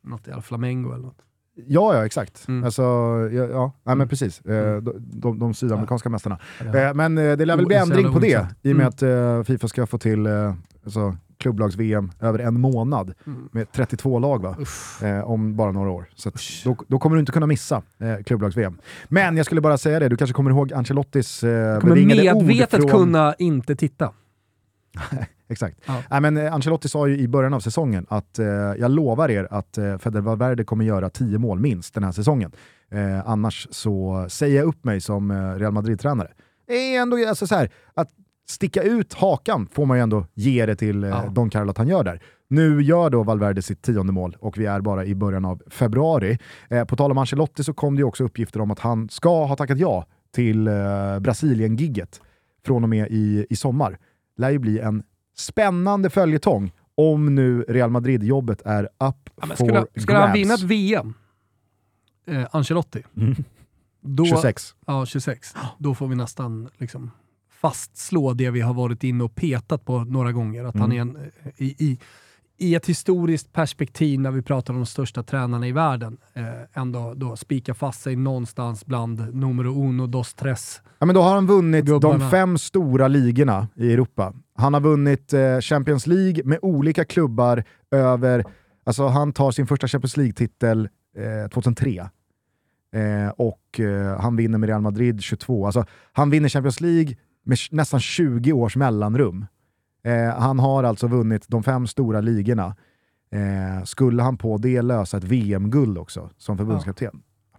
[0.02, 1.18] något jävla Flamengo eller något?
[1.66, 2.48] Ja, ja exakt.
[2.48, 2.64] Mm.
[2.64, 2.82] Alltså,
[3.32, 3.98] ja, ja, mm.
[3.98, 4.40] men precis.
[4.40, 4.84] Eh, mm.
[4.84, 6.10] De, de, de sydamerikanska ja.
[6.10, 6.38] mästarna.
[6.72, 6.94] Ja.
[6.94, 9.40] Men det lär väl bli ändring på det, i och med mm.
[9.40, 10.26] att Fifa ska få till
[10.84, 13.48] alltså, klubblags-VM över en månad mm.
[13.52, 14.56] med 32 lag va?
[15.02, 16.08] Eh, om bara några år.
[16.14, 16.30] Så
[16.64, 18.78] då, då, kommer du inte kunna missa eh, klubblags-VM.
[19.08, 22.90] Men jag skulle bara säga det, du kanske kommer ihåg Ancelottis eh, kommer medvetet från...
[22.90, 24.12] kunna inte titta.
[25.48, 25.78] Exakt.
[25.86, 26.02] Ja.
[26.10, 28.46] Nej, men eh, Ancelotti sa ju i början av säsongen att eh,
[28.78, 32.52] jag lovar er att eh, Feder Valverde kommer göra 10 mål minst den här säsongen.
[32.90, 36.28] Eh, annars så säger jag upp mig som eh, Real Madrid-tränare.
[36.66, 38.08] Det är ändå alltså, så här, att
[38.46, 41.24] sticka ut hakan får man ju ändå ge det till eh, ja.
[41.30, 42.22] Don Carlo att han gör där.
[42.48, 46.38] Nu gör då Valverde sitt tionde mål och vi är bara i början av februari.
[46.68, 49.56] Eh, på tal om Ancelotti så kom det också uppgifter om att han ska ha
[49.56, 52.20] tackat ja till eh, Brasilien-gigget
[52.66, 53.98] från och med i, i sommar.
[54.36, 55.02] Lär ju bli en
[55.36, 60.02] spännande följetong om nu Real Madrid-jobbet är up ja, for skulle, grabs.
[60.02, 61.14] Skulle han vinna ett VM,
[62.26, 63.34] eh, Ancelotti, mm.
[64.00, 64.74] då, 26.
[64.86, 65.54] Ja, 26.
[65.78, 67.10] Då får vi nästan liksom
[67.64, 70.64] fastslå det vi har varit inne och petat på några gånger.
[70.64, 70.82] Att mm.
[70.82, 71.98] han är en, i, i,
[72.58, 76.44] i ett historiskt perspektiv när vi pratar om de största tränarna i världen eh,
[76.82, 80.82] ändå då spika fast sig någonstans bland numero uno, dos tres.
[80.98, 82.18] Ja, men då har han vunnit Gubbarna.
[82.18, 84.32] de fem stora ligorna i Europa.
[84.54, 88.44] Han har vunnit eh, Champions League med olika klubbar över,
[88.84, 92.08] alltså han tar sin första Champions League-titel eh, 2003.
[92.94, 95.66] Eh, och eh, han vinner med Real Madrid 22.
[95.66, 97.14] Alltså, han vinner Champions League
[97.44, 99.46] med nästan 20 års mellanrum.
[100.04, 102.76] Eh, han har alltså vunnit de fem stora ligorna.
[103.30, 107.10] Eh, skulle han på det lösa ett VM-guld också som förbundskapten?
[107.12, 107.58] Ja.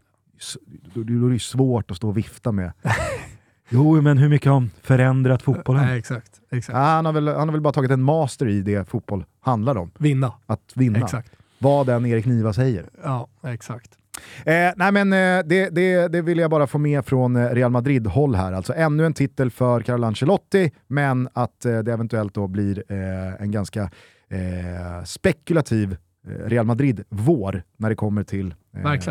[0.94, 2.72] Då, då är det svårt att stå och vifta med
[3.70, 5.86] Jo, men hur mycket har han förändrat fotbollen?
[5.86, 6.76] Nej, exakt, exakt.
[6.76, 9.78] Ja, han, har väl, han har väl bara tagit en master i det fotboll handlar
[9.78, 9.92] om.
[9.98, 10.34] Vinna.
[10.46, 11.00] Att vinna.
[11.00, 11.32] Exakt.
[11.60, 12.90] Vad den Erik Niva säger.
[13.04, 13.98] Ja, exakt.
[14.46, 17.72] Eh, nej men eh, det, det, det, vill jag bara få med från eh, Real
[17.72, 18.54] Madrid-håll här.
[18.54, 23.42] Alltså ännu en titel för Carlo Ancelotti, men att eh, det eventuellt då blir eh,
[23.42, 23.82] en ganska
[24.30, 25.98] eh, spekulativ
[26.46, 28.54] Real Madrid-vår när det kommer till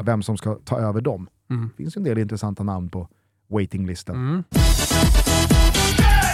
[0.04, 1.28] vem som ska ta över dem.
[1.50, 1.70] Mm.
[1.76, 3.08] Det finns en del intressanta namn på
[3.50, 4.16] waitinglistan.
[4.16, 4.44] Mm.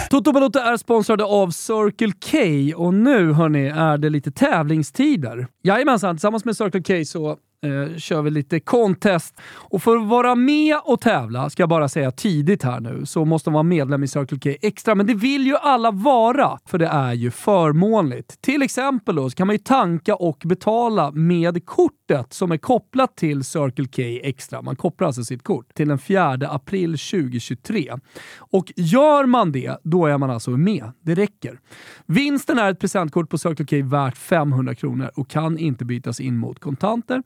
[0.09, 2.37] Toto Balotto är sponsrade av Circle K
[2.83, 5.47] och nu hörni är det lite tävlingstider.
[5.63, 9.35] Jajamensan, tillsammans med Circle K så eh, kör vi lite contest.
[9.51, 13.25] Och för att vara med och tävla, ska jag bara säga tidigt här nu, så
[13.25, 14.95] måste man vara medlem i Circle K Extra.
[14.95, 18.41] Men det vill ju alla vara, för det är ju förmånligt.
[18.41, 23.15] Till exempel då, så kan man ju tanka och betala med kortet som är kopplat
[23.15, 24.61] till Circle K Extra.
[24.61, 27.93] Man kopplar alltså sitt kort till den 4 april 2023.
[28.37, 30.91] Och gör man det, då är man alltså med.
[31.01, 31.59] Det räcker.
[32.05, 36.37] Vinsten är ett presentkort på Circle K värt 500 kronor och kan inte bytas in
[36.37, 37.23] mot kontanter.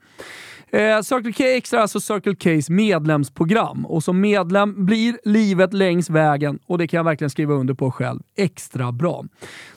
[0.76, 6.10] Eh, Circle K Extra är alltså Circle Ks medlemsprogram och som medlem blir livet längs
[6.10, 9.24] vägen, och det kan jag verkligen skriva under på själv, extra bra.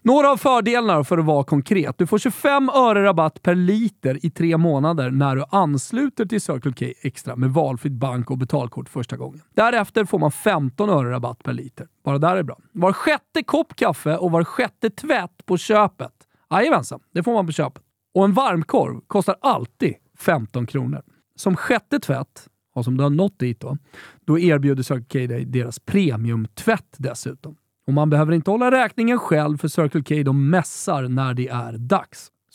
[0.03, 1.99] Några av fördelarna för att vara konkret.
[1.99, 6.72] Du får 25 öre rabatt per liter i tre månader när du ansluter till Circle
[6.72, 9.40] K Extra med valfritt bank och betalkort första gången.
[9.55, 11.86] Därefter får man 15 öre rabatt per liter.
[12.05, 12.59] Bara där är bra.
[12.72, 16.12] Var sjätte kopp kaffe och var sjätte tvätt på köpet.
[16.51, 17.82] Jajamensan, det får man på köpet.
[18.14, 21.02] Och en varmkorv kostar alltid 15 kronor.
[21.36, 23.78] Som sjätte tvätt, och som du har nått dit då,
[24.24, 27.56] då erbjuder Circle K dig deras premiumtvätt dessutom.
[27.86, 31.72] Och man behöver inte hålla räkningen själv för Circle K de mässar när det är
[31.72, 32.32] dags.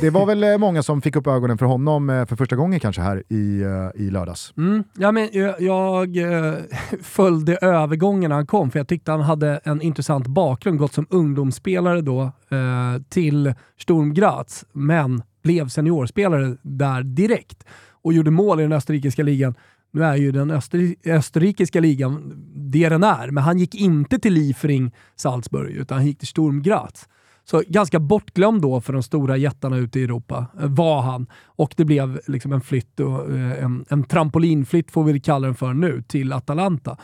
[0.00, 2.80] det var väl eh, många som fick upp ögonen för honom eh, för första gången
[2.80, 4.52] kanske här i, eh, i lördags.
[4.56, 4.84] Mm.
[4.98, 6.16] Ja, men jag, jag
[7.02, 10.78] följde övergången när han kom, för jag tyckte han hade en intressant bakgrund.
[10.78, 17.64] Gått som ungdomsspelare då eh, till Sturm Graz, men blev seniorspelare där direkt
[18.02, 19.54] och gjorde mål i den österrikiska ligan.
[19.92, 24.32] Nu är ju den öster österrikiska ligan det den är, men han gick inte till
[24.32, 27.08] Liefering Salzburg, utan han gick till Sturm Graz.
[27.44, 31.26] Så ganska bortglömd då för de stora jättarna ute i Europa eh, var han.
[31.44, 35.54] Och det blev liksom en flytt, och, eh, en, en trampolinflytt får vi kalla den
[35.54, 36.96] för nu, till Atalanta.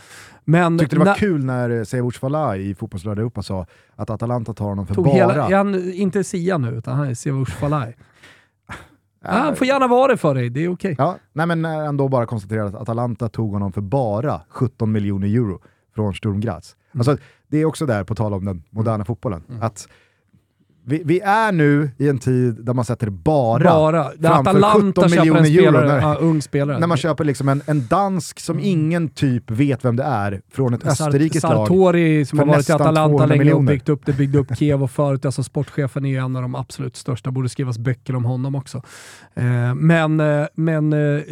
[0.45, 3.67] Men Tyckte det var när, kul när Sevuc Falai i Fotbollslördag Europa sa
[3.97, 5.15] att Atalanta tar honom för bara...
[5.15, 7.95] Hela, han, inte Sia nu, utan han är Sevuc Falai.
[9.23, 10.93] Ja, han får gärna vara det för dig, det är okej.
[10.93, 11.07] Okay.
[11.07, 15.61] Ja, nej men ändå bara konstatera att Atalanta tog honom för bara 17 miljoner euro
[15.95, 16.77] från Sturm Graz.
[16.93, 17.01] Mm.
[17.01, 19.63] Alltså, det är också där, på tal om den moderna fotbollen, mm.
[19.63, 19.89] att
[20.89, 24.05] vi, vi, är nu i en tid där man sätter bara, bara.
[24.05, 25.89] framför Atalanta 17 miljoner euro.
[25.89, 26.79] När, ja, ung spelare.
[26.79, 28.69] när man köper liksom en, en dansk som mm.
[28.71, 31.53] ingen typ vet vem det är, från ett österrikiskt lag.
[31.53, 33.59] Sartori som har varit i Atalanta länge miljoner.
[33.59, 35.25] och byggt upp det, byggde upp Kiev och förut.
[35.25, 38.83] Alltså sportchefen är en av de absolut största, borde skrivas böcker om honom också.
[39.35, 41.23] Eh, men eh, men eh,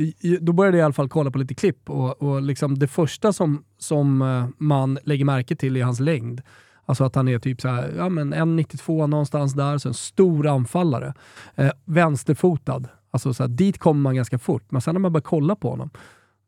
[0.40, 3.32] då började jag i alla fall kolla på lite klipp och, och liksom det första
[3.32, 6.42] som, som eh, man lägger märke till är hans längd.
[6.87, 10.47] Alltså att han är typ så här, ja men 1,92 någonstans där, så en stor
[10.47, 11.14] anfallare.
[11.55, 12.89] Eh, vänsterfotad.
[13.11, 15.70] Alltså så här, dit kommer man ganska fort, men sen när man börjar kolla på
[15.70, 15.91] honom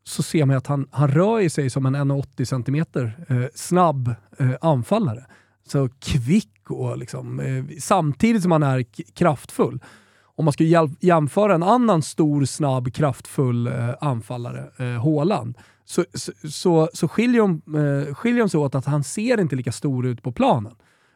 [0.03, 4.51] så ser man att han, han rör sig som en 1,80 cm eh, snabb eh,
[4.61, 5.25] anfallare.
[5.67, 9.79] Så kvick och liksom, eh, samtidigt som han är kraftfull.
[10.39, 16.05] Om man skulle jämföra en annan stor, snabb, kraftfull eh, anfallare, eh, Haaland, så,
[16.49, 20.05] så, så, skiljer, de, eh, skiljer de sig åt att han ser inte lika stor
[20.05, 20.75] ut på planen.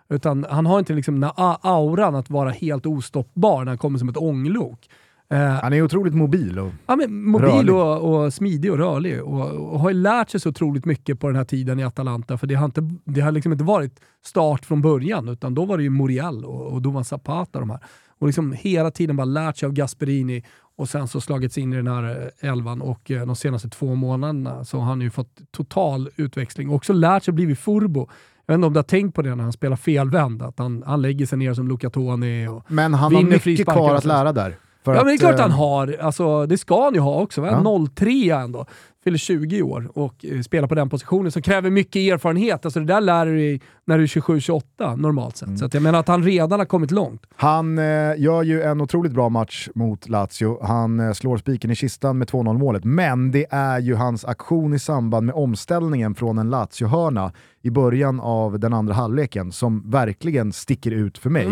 [0.10, 4.10] Utan han har inte liksom den auran att vara helt ostoppbar när han kommer som
[4.10, 4.90] ett ånglok.
[5.30, 9.52] Eh, han är otroligt mobil och ja, men Mobil och, och, smidig och rörlig och,
[9.52, 12.38] och, har lärt sig så otroligt mycket på den här tiden i Atalanta.
[12.38, 15.78] För det har, inte, det har liksom inte varit start från början, utan då var
[15.78, 17.80] det ju Muriel och, och Dovan Zapata de här.
[18.20, 20.44] Och liksom hela tiden bara lärt sig av Gasperini
[20.76, 23.96] och sen så slagits in i den här eh, elvan och eh, de senaste två
[23.96, 28.08] månaderna så har han ju fått total utväxling och också lärt sig att bli furbo.
[28.46, 30.84] Jag vet inte om du har tänkt på det när han spelar felvänd, att han,
[30.86, 34.34] han lägger sig ner som Luca Toni och Men han har mycket kvar att lära
[34.34, 34.58] där.
[34.84, 35.98] ja, men det är klart han har.
[36.02, 37.46] Alltså, det ska han ju ha också.
[37.46, 37.88] Ja.
[37.96, 38.66] 03 ändå
[39.04, 42.66] fyller 20 år och eh, spelar på den positionen som kräver mycket erfarenhet.
[42.66, 45.48] Alltså det där lär du dig när du är 27-28 normalt sett.
[45.48, 45.58] Mm.
[45.58, 47.26] Så jag menar att han redan har kommit långt.
[47.36, 47.84] Han eh,
[48.18, 50.64] gör ju en otroligt bra match mot Lazio.
[50.64, 54.74] Han eh, slår spiken i kistan med 2-0 målet, men det är ju hans aktion
[54.74, 57.32] i samband med omställningen från en Lazio-hörna
[57.62, 61.46] i början av den andra halvleken som verkligen sticker ut för mig.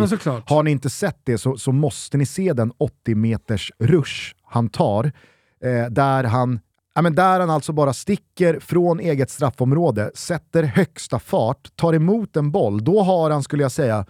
[0.45, 4.69] Har ni inte sett det så, så måste ni se den 80 meters rush han
[4.69, 5.11] tar,
[5.63, 6.59] eh, där han
[6.93, 12.37] Ja, men där han alltså bara sticker från eget straffområde, sätter högsta fart, tar emot
[12.37, 12.83] en boll.
[12.83, 14.05] Då har han, skulle jag säga,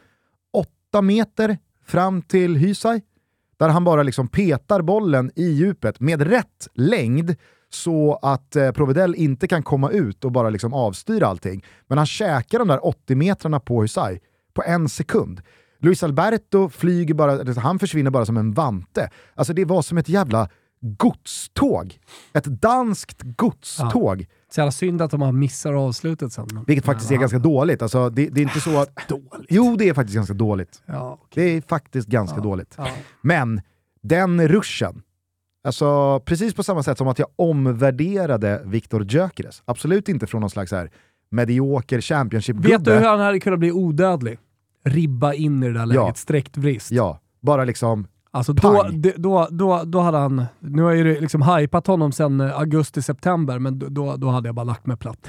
[0.54, 3.02] åtta meter fram till Hysaj.
[3.60, 7.36] Där han bara liksom petar bollen i djupet med rätt längd
[7.70, 11.66] så att eh, Provedel inte kan komma ut och bara liksom avstyra allting.
[11.88, 14.22] Men han käkar de där 80 metrarna på Hysaj
[14.54, 15.42] på en sekund.
[15.80, 19.10] Luis Alberto flyger bara, han försvinner bara som en vante.
[19.36, 20.50] Alltså det var som ett jävla
[20.82, 22.00] godståg.
[22.34, 24.22] Ett danskt godståg.
[24.22, 24.26] Ja.
[24.54, 26.48] Så jävla synd att de har missar avslutet sen.
[26.68, 27.82] Vilket faktiskt är ganska dåligt.
[27.82, 29.08] Alltså, det, det, är inte så att...
[29.08, 29.48] dåligt?
[29.50, 30.82] Jo, det är faktiskt ganska dåligt.
[30.86, 31.44] Ja, okay.
[31.44, 32.76] Det är faktiskt ganska ja, dåligt.
[32.78, 32.88] Ja.
[33.22, 33.62] Men
[34.04, 35.02] den ruschen,
[35.64, 39.64] alltså precis på samma sätt som att jag omvärderade Viktor Gyökeres.
[39.66, 40.92] Absolut inte från någon slags här
[41.32, 42.70] medioker Championship-gubbe.
[42.70, 44.40] Vet du hur han hade kunnat bli odödlig?
[44.86, 46.14] Ribba in i det där läget, ja.
[46.14, 46.92] sträckt vrist.
[46.92, 51.42] Ja, bara liksom Alltså då, då, då, då hade han, nu har jag ju liksom
[51.42, 55.28] hypat honom sedan eh, augusti-september, men då, då hade jag bara lagt mig platt.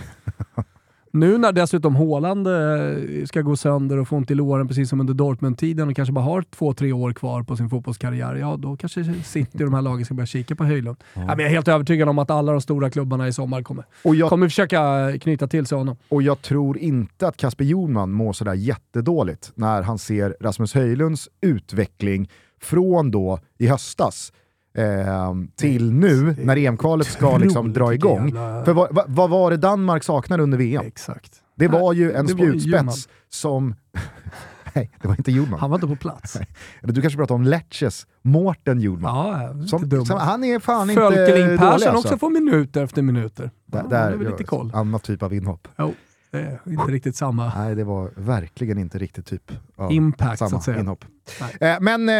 [1.12, 5.00] nu när dessutom Haaland eh, ska gå sönder och få ont i låren precis som
[5.00, 8.76] under Dortmund-tiden och kanske bara har två, tre år kvar på sin fotbollskarriär, ja då
[8.76, 10.96] kanske City och de här lagen ska börja kika på Höjlund.
[11.14, 11.20] Ja.
[11.20, 13.84] Ja, men jag är helt övertygad om att alla de stora klubbarna i sommar kommer,
[14.04, 15.96] och jag, kommer försöka knyta till sig honom.
[16.08, 21.28] Och jag tror inte att Kasper Jonman mår sådär jättedåligt när han ser Rasmus Höjlunds
[21.40, 22.28] utveckling
[22.62, 24.32] från då i höstas
[24.74, 28.32] eh, till nu när EM-kvalet ska liksom dra igång.
[28.64, 30.86] För vad, vad, var det Danmark saknade under VM?
[30.86, 31.42] Exakt.
[31.54, 33.74] Det var ju en spjutspets som...
[34.74, 35.60] Nej, det var inte Jordman.
[35.60, 36.36] Han var inte på plats.
[36.82, 39.16] Eller du kanske pratar om Lecces Mårten Jordman.
[39.16, 41.98] Ja, som, som, han är fan inte dålig Persson alltså.
[41.98, 43.50] också får minuter efter minuter.
[43.66, 44.70] Där, där ja, lite koll.
[44.74, 45.68] Annan typ av inhopp.
[45.78, 45.94] Jo.
[46.30, 47.52] Det är inte riktigt samma...
[47.56, 50.80] Nej, det var verkligen inte riktigt typ av Impact, samma så att säga.
[50.80, 51.04] inhopp.
[51.60, 52.14] Eh, men eh,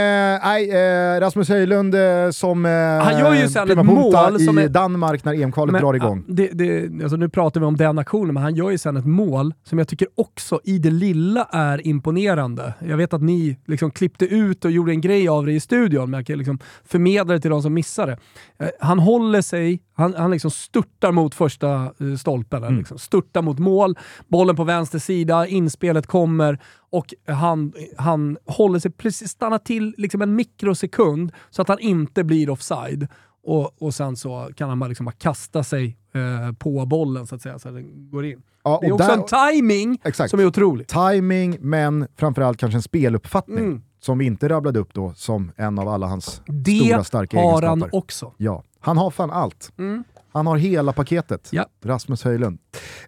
[0.45, 2.73] nej, eh, Rasmus Höjlund eh, som eh,
[3.05, 6.25] Han gör ju sen ett mål i som är, Danmark när EM-kvalet drar igång.
[6.29, 9.07] Det, det, alltså nu pratar vi om den aktionen, men han gör ju sen ett
[9.07, 12.75] mål som jag tycker också i det lilla är imponerande.
[12.79, 16.11] Jag vet att ni liksom klippte ut och gjorde en grej av det i studion,
[16.11, 18.19] men jag kan liksom förmedla det till de som missade.
[18.59, 22.79] Eh, han håller sig, han, han liksom störtar mot första eh, stolpen, mm.
[22.79, 23.99] liksom, störtar mot mål,
[24.29, 26.59] bollen på vänster sida, inspelet kommer
[26.93, 32.25] och han, han håller sig precis, stannar till liksom en mikrosekund så att han inte
[32.25, 33.09] blir offside.
[33.45, 37.35] Och, och sen så kan han bara, liksom bara kasta sig eh, på bollen så
[37.35, 38.43] att säga, så att den går in.
[38.65, 40.31] Ja, det är också där, en timing exakt.
[40.31, 40.89] som är otrolig.
[40.89, 43.65] Timing, men framförallt kanske en speluppfattning.
[43.65, 43.83] Mm.
[44.01, 47.61] Som vi inte rabblade upp då som en av alla hans det stora starka egenskaper.
[47.61, 48.35] Det har han också.
[48.37, 49.73] Ja, han har fan allt.
[49.79, 50.05] Mm.
[50.33, 51.49] Han har hela paketet.
[51.53, 51.67] Ja.
[51.85, 52.59] Rasmus Höjlund.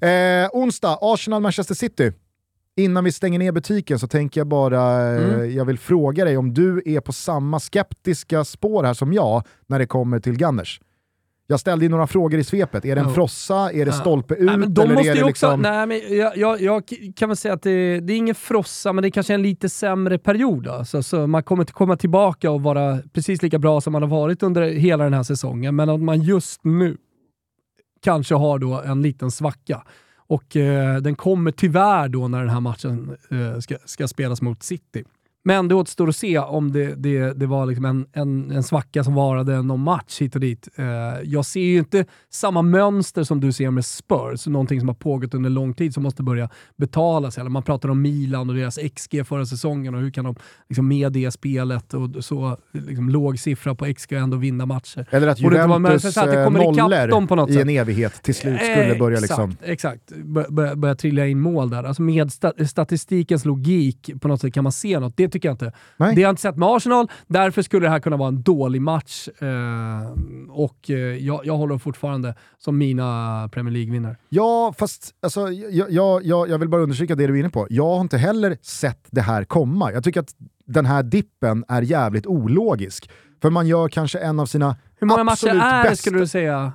[0.01, 0.11] Eh,
[0.53, 2.13] onsdag, Arsenal-Manchester City.
[2.77, 5.57] Innan vi stänger ner butiken så tänker jag bara, eh, mm.
[5.57, 9.79] jag vill fråga dig om du är på samma skeptiska spår här som jag när
[9.79, 10.81] det kommer till Gunners.
[11.47, 12.85] Jag ställde ju några frågor i svepet.
[12.85, 13.15] Är det en oh.
[13.15, 13.73] frossa?
[13.73, 14.47] Är det stolpe ut?
[14.47, 15.61] Nej, de eller måste är det också, liksom...
[15.61, 16.83] nej, men jag, jag, jag,
[17.17, 19.69] kan väl säga att det, det, är ingen frossa, men det är kanske en lite
[19.69, 20.69] sämre period.
[20.69, 24.09] Alltså, så man kommer inte komma tillbaka och vara precis lika bra som man har
[24.09, 26.97] varit under hela den här säsongen, men att man just nu
[28.03, 29.83] kanske har då en liten svacka.
[30.27, 34.63] Och eh, den kommer tyvärr då när den här matchen eh, ska, ska spelas mot
[34.63, 35.05] City.
[35.47, 39.05] Men det återstår att se om det, det, det var liksom en, en, en svacka
[39.05, 40.69] som varade någon match hit och dit.
[40.77, 40.85] Eh,
[41.25, 45.35] jag ser ju inte samma mönster som du ser med Spurs, någonting som har pågått
[45.35, 47.45] under lång tid som måste börja betala sig.
[47.45, 50.35] Man pratar om Milan och deras XG förra säsongen och hur kan de
[50.69, 55.07] liksom med det spelet och så liksom, låg siffra på XG ändå vinna matcher.
[55.11, 59.57] Eller att Juventus att nollor i en evighet till slut skulle börja liksom...
[59.63, 60.25] Exakt, exakt.
[60.49, 61.85] Börja, börja trilla in mål där.
[61.85, 62.33] Alltså med
[62.67, 65.17] statistikens logik på något sätt kan man se något.
[65.17, 65.73] Det tycker jag inte.
[65.97, 66.15] Nej.
[66.15, 68.83] Det har jag inte sett med Arsenal, därför skulle det här kunna vara en dålig
[68.83, 69.29] match.
[69.29, 70.13] Eh,
[70.51, 74.17] och eh, jag, jag håller fortfarande som mina Premier League-vinnare.
[74.29, 77.67] Ja, fast alltså, jag, jag, jag, jag vill bara understryka det du är inne på.
[77.71, 79.93] Jag har inte heller sett det här komma.
[79.93, 80.35] Jag tycker att
[80.67, 83.11] den här dippen är jävligt ologisk.
[83.43, 86.73] För man gör kanske en av sina Hur många matcher är det skulle du säga?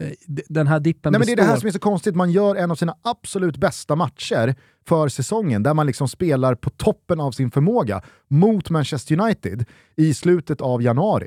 [0.00, 0.10] Eh,
[0.48, 2.54] den här dippen Nej, men Det är det här som är så konstigt, man gör
[2.54, 4.54] en av sina absolut bästa matcher
[4.88, 9.64] för säsongen, där man liksom spelar på toppen av sin förmåga mot Manchester United
[9.96, 11.26] i slutet av januari.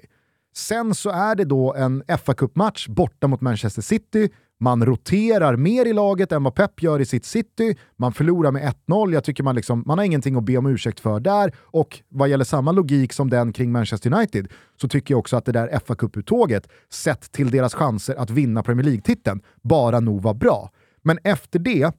[0.55, 4.29] Sen så är det då en fa Cup-match borta mot Manchester City,
[4.63, 8.73] man roterar mer i laget än vad Pep gör i sitt City, man förlorar med
[8.87, 11.99] 1-0, jag tycker man, liksom, man har ingenting att be om ursäkt för där, och
[12.09, 14.47] vad gäller samma logik som den kring Manchester United,
[14.81, 18.63] så tycker jag också att det där fa Cup-uttåget, sett till deras chanser att vinna
[18.63, 20.69] Premier League-titeln, bara nog var bra.
[21.01, 21.91] Men efter det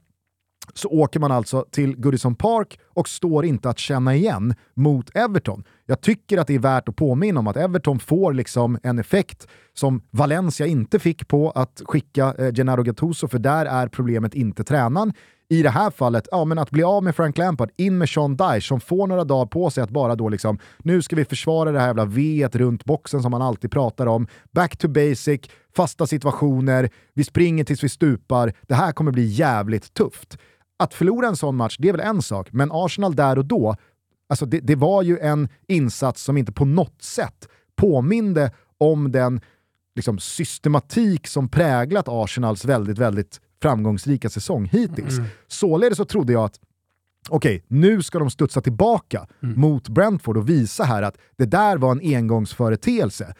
[0.73, 5.63] så åker man alltså till Goodison Park och står inte att känna igen mot Everton.
[5.85, 9.47] Jag tycker att det är värt att påminna om att Everton får liksom en effekt
[9.73, 14.63] som Valencia inte fick på att skicka eh, Gennaro Gattuso, för där är problemet inte
[14.63, 15.13] tränaren.
[15.49, 18.35] I det här fallet, ja men att bli av med Frank Lampard, in med Sean
[18.35, 21.71] Dyche som får några dagar på sig att bara då liksom, nu ska vi försvara
[21.71, 24.27] det här jävla V runt boxen som man alltid pratar om.
[24.51, 25.41] Back to basic,
[25.75, 28.53] fasta situationer, vi springer tills vi stupar.
[28.61, 30.37] Det här kommer bli jävligt tufft
[30.77, 33.75] att förlora en sån match, det är väl en sak, men Arsenal där och då,
[34.29, 39.41] alltså det, det var ju en insats som inte på något sätt påminde om den
[39.95, 45.17] liksom, systematik som präglat Arsenals väldigt, väldigt framgångsrika säsong hittills.
[45.17, 45.29] Mm.
[45.47, 46.59] Således så trodde jag att
[47.29, 49.59] okej, okay, nu ska de studsa tillbaka mm.
[49.59, 53.35] mot Brentford och visa här att det där var en engångsföreteelse.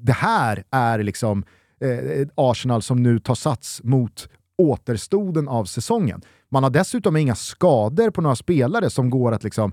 [0.00, 1.44] Det här är liksom
[1.80, 4.28] eh, Arsenal som nu tar sats mot
[4.60, 6.22] återstoden av säsongen.
[6.48, 9.72] Man har dessutom inga skador på några spelare som går att liksom,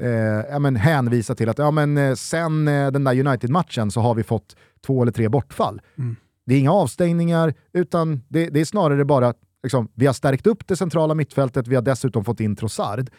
[0.00, 0.08] eh,
[0.50, 4.14] ja, men hänvisa till att ja, men, eh, sen eh, den där United-matchen så har
[4.14, 4.56] vi fått
[4.86, 5.80] två eller tre bortfall.
[5.98, 6.16] Mm.
[6.46, 10.66] Det är inga avstängningar, utan det, det är snarare bara liksom, vi har stärkt upp
[10.66, 13.10] det centrala mittfältet, vi har dessutom fått in Trossard.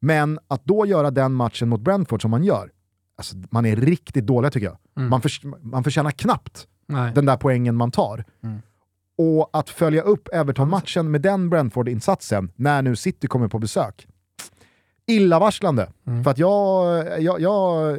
[0.00, 2.70] Men att då göra den matchen mot Brentford som man gör,
[3.16, 4.78] alltså, man är riktigt dålig tycker jag.
[4.96, 5.10] Mm.
[5.10, 5.30] Man, för,
[5.66, 7.12] man förtjänar knappt Nej.
[7.14, 8.24] den där poängen man tar.
[8.42, 8.58] Mm.
[9.18, 14.06] Och att följa upp Everton-matchen med den Brentford-insatsen när nu City kommer på besök.
[15.06, 15.88] Illavarslande.
[16.06, 16.24] Mm.
[16.24, 17.98] För att jag, jag, jag,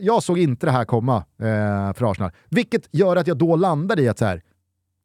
[0.00, 2.30] jag, såg inte det här komma eh, för Arsenal.
[2.48, 4.42] Vilket gör att jag då landar i att så här,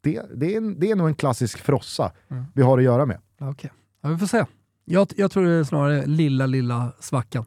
[0.01, 2.45] det, det, är det är nog en klassisk frossa mm.
[2.53, 3.17] vi har att göra med.
[3.35, 3.69] Okej, okay.
[4.01, 4.45] ja, vi får se.
[4.85, 7.45] Jag, jag tror det är snarare lilla, lilla svackan.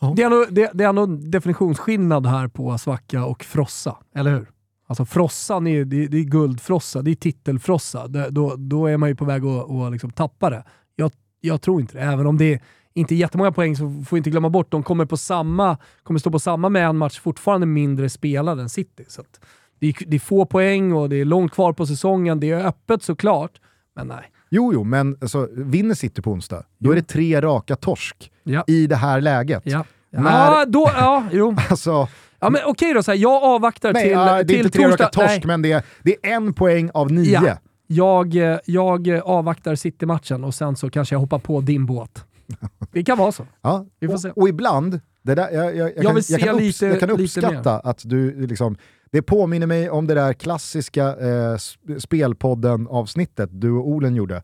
[0.00, 0.14] Oh.
[0.14, 4.30] Det, är ändå, det, det är ändå en definitionsskillnad här på svacka och frossa, eller
[4.30, 4.50] hur?
[4.86, 8.08] Alltså frossan, är, det, det är guldfrossa, det är titelfrossa.
[8.08, 10.64] Det, då, då är man ju på väg att, att liksom tappa det.
[10.96, 12.60] Jag, jag tror inte det, även om det är
[12.96, 16.20] inte är jättemånga poäng så får vi inte glömma bort, de kommer, på samma, kommer
[16.20, 19.04] stå på samma med en match fortfarande mindre spelad än City.
[19.08, 19.22] Så
[19.78, 22.40] det, är, det är få poäng och det är långt kvar på säsongen.
[22.40, 23.60] Det är öppet såklart,
[23.94, 24.32] men nej.
[24.50, 28.64] Jo, jo, men alltså, vinner City på onsdag, då är det tre raka torsk ja.
[28.66, 29.62] i det här läget.
[29.64, 31.56] Ja, När, ja, då, ja jo.
[31.70, 32.08] alltså,
[32.40, 34.70] Ja, men okej då, så här, jag avvaktar Nej, till, uh, det är till inte
[34.70, 35.08] tre torsdag.
[35.08, 35.42] torsk, Nej.
[35.44, 37.42] men det är, det är en poäng av nio.
[37.44, 37.58] Ja.
[37.86, 42.24] Jag, jag avvaktar City-matchen och sen så kanske jag hoppar på din båt.
[42.92, 43.46] Det kan vara så.
[43.62, 43.86] Ja.
[44.00, 44.30] Vi får och, se.
[44.30, 47.78] och ibland, det där, jag, jag, jag, jag kan, jag, kan lite, jag kan uppskatta
[47.78, 48.76] att du liksom,
[49.10, 51.56] det påminner mig om det där klassiska eh,
[51.98, 54.42] spelpodden-avsnittet du och Olen gjorde.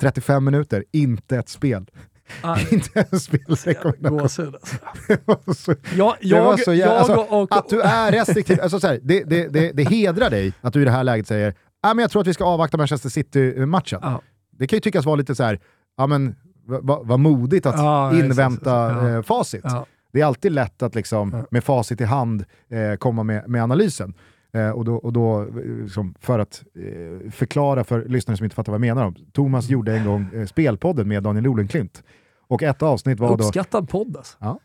[0.00, 1.86] 35 minuter, inte ett spel.
[2.70, 4.18] inte en spelrekommendation.
[4.18, 5.74] Gåshud alltså.
[5.96, 9.00] Jag, jag, det var så jävla, alltså, och, att du är restriktiv, alltså, så här,
[9.02, 11.54] det, det, det, det hedrar dig att du i det här läget säger
[11.84, 14.00] ah, men jag tror att vi ska avvakta Manchester City-matchen.
[14.02, 14.20] Ah.
[14.58, 15.60] Det kan ju tyckas vara lite så här,
[15.96, 16.34] ah, men
[16.66, 19.08] vad va, modigt att ah, invänta ja.
[19.08, 19.64] eh, facit.
[20.12, 24.14] Det är alltid lätt att liksom, med facit i hand eh, komma med, med analysen.
[24.54, 25.48] Eh, och då, och då
[25.82, 29.68] liksom, för att eh, förklara för lyssnare som inte fattar vad jag menar, om, Thomas
[29.68, 32.02] gjorde en gång eh, Spelpodden med Daniel Olenklint.
[32.48, 33.48] Och ett avsnitt var Uppskattad då...
[33.48, 34.36] Uppskattad podd alltså.
[34.40, 34.60] Ja.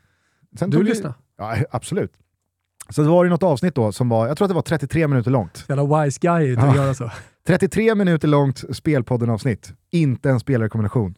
[0.59, 1.15] Sen du lyssnade?
[1.37, 2.11] Ja, absolut.
[2.89, 5.07] Så det var det något avsnitt då som var, jag tror att det var 33
[5.07, 5.65] minuter långt.
[5.69, 6.61] Jävla wise guy ja.
[6.61, 7.11] att göra så.
[7.47, 9.73] 33 minuter långt Spelpodden-avsnitt.
[9.91, 11.15] Inte en spelrekommendation.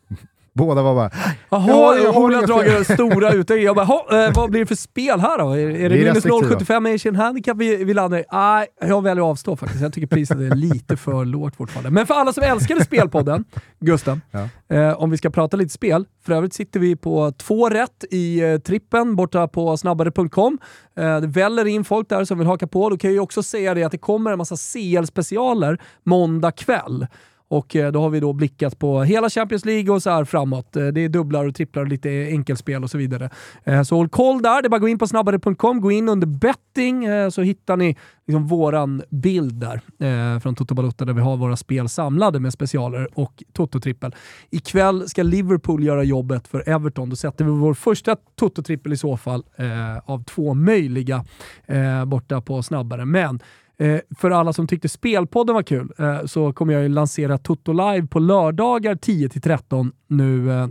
[0.54, 1.12] Båda var bara...
[1.50, 2.74] Jaha, jag har Ola drar fel.
[2.74, 3.66] den stora utläggningen.
[3.66, 5.50] Jag bara, "Ha, eh, vad blir det för spel här då?
[5.52, 6.80] Är, är det minus restriktiva.
[6.80, 8.24] 0,75 Asian handicap vi, vi landar i?
[8.32, 9.82] Nej, jag väljer att avstå faktiskt.
[9.84, 11.90] Jag tycker priset är lite för lågt fortfarande.
[11.92, 13.46] Men för alla som älskade Spelpodden,
[13.80, 14.76] Gusten, Ja.
[14.78, 16.06] eh, om vi ska prata lite spel.
[16.26, 20.58] För övrigt sitter vi på två rätt i eh, trippen borta på snabbare.com.
[20.98, 22.90] Eh, det väller in folk där som vill haka på.
[22.90, 27.08] Då kan jag ju också säga det att det kommer en massa CL-specialer måndag kväll.
[27.52, 30.76] Och eh, då har vi då blickat på hela Champions League och så här framåt.
[30.76, 33.30] Eh, det är dubblar och tripplar och lite enkelspel och så vidare.
[33.64, 34.62] Eh, så håll koll där.
[34.62, 37.98] Det är bara att gå in på snabbare.com, gå in under betting så hittar ni
[38.28, 42.54] liksom våran bild där eh, från Toto Balutta där vi har våra spel samlade med
[42.54, 44.16] specialer och Toto-trippel.
[44.50, 47.10] Ikväll ska Liverpool göra jobbet för Everton.
[47.10, 51.26] Då sätter vi vår första Toto-trippel i så fall eh, av två möjliga
[51.66, 53.06] eh, borta på snabbare.
[53.06, 53.40] Men
[53.82, 57.74] Eh, för alla som tyckte spelpodden var kul eh, så kommer jag ju lansera Toto
[57.74, 60.68] Live på lördagar 10-13 nu, eh,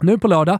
[0.00, 0.58] nu på lördag.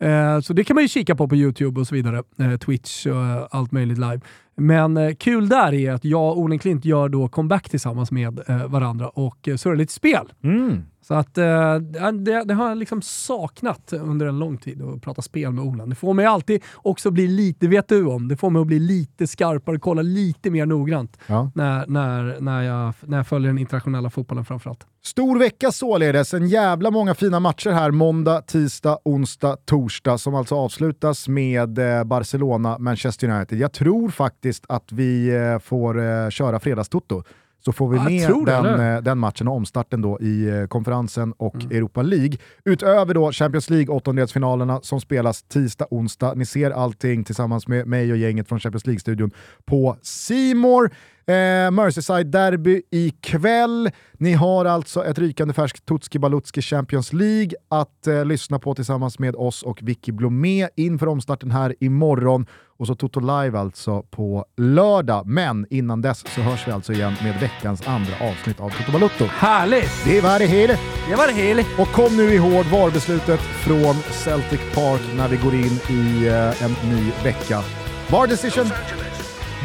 [0.00, 2.22] Eh, så det kan man ju kika på på YouTube och så vidare.
[2.38, 4.20] Eh, Twitch och eh, allt möjligt live.
[4.56, 8.40] Men eh, kul där är att jag och Olen Klint gör då comeback tillsammans med
[8.48, 10.32] eh, varandra och eh, surrar lite spel.
[10.42, 10.82] Mm.
[11.02, 11.74] Så att eh,
[12.12, 15.88] det, det har jag liksom saknat under en lång tid att prata spel med Olan.
[15.90, 18.78] Det får mig alltid också bli lite, vet du om, det får mig att bli
[18.78, 21.50] lite skarpare, kolla lite mer noggrant Ja.
[21.54, 24.86] när, när, när, jag, när jag följer den internationella fotbollen framförallt.
[25.04, 30.54] Stor vecka således, en jävla många fina matcher här måndag, tisdag, onsdag, torsdag som alltså
[30.54, 33.58] avslutas med eh, Barcelona, Manchester United.
[33.58, 37.22] Jag tror faktiskt att vi eh, får eh, köra fredagstoto.
[37.64, 41.32] Så får vi Ja, med den, eh, den matchen och omstarten då i eh, konferensen
[41.36, 41.76] och Mm.
[41.76, 42.36] Europa League.
[42.64, 46.34] Utöver då Champions League åttondelsfinalerna som spelas tisdag, onsdag.
[46.34, 49.30] Ni ser allting tillsammans med mig och gänget från Champions League-studion
[49.66, 50.90] på Simor.
[51.26, 53.90] Eh, Merseyside-derby ikväll.
[54.12, 59.18] Ni har alltså ett rykande färskt Tutski Balutski Champions League att eh, lyssna på tillsammans
[59.18, 62.46] med oss och Vicky Blomé inför omstarten här imorgon.
[62.78, 65.26] Och så Toto Live alltså på lördag.
[65.26, 69.24] Men innan dess så hörs vi alltså igen med veckans andra avsnitt av Toto Balutto.
[69.24, 70.04] Härligt!
[70.04, 70.74] Det var det hela.
[71.08, 71.62] Det var det hela.
[71.78, 76.90] Och kom nu ihåg VAR-beslutet från Celtic Park när vi går in i eh, en
[76.90, 77.62] ny vecka.
[78.10, 78.66] VAR decision.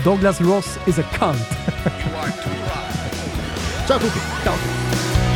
[0.03, 1.37] Douglas Ross is a cunt.
[3.87, 4.19] Ciao tutti!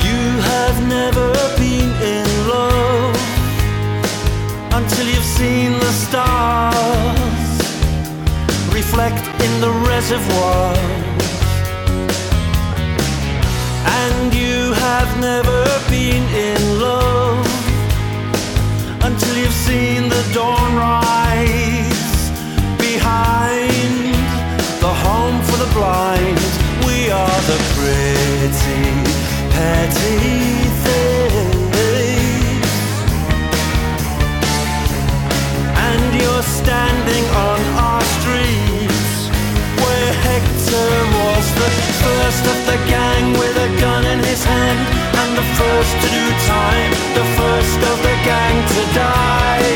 [0.04, 3.16] You have never been in love
[4.74, 7.20] until you've seen the stars
[8.74, 10.76] reflect in the reservoir.
[14.04, 17.46] And you have never been in love
[19.04, 21.31] until you've seen the dawn rise
[25.62, 26.42] the blind.
[26.88, 28.84] We are the pretty,
[29.54, 30.18] petty
[30.86, 32.72] things.
[35.88, 39.14] And you're standing on our streets
[39.82, 41.70] where Hector was the
[42.06, 44.82] first of the gang with a gun in his hand
[45.22, 46.26] and the first to do
[46.58, 49.71] time, the first of the gang to die.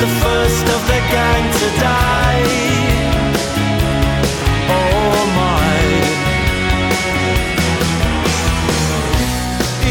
[0.00, 2.42] The first of the gang to die.
[4.78, 5.76] Oh my.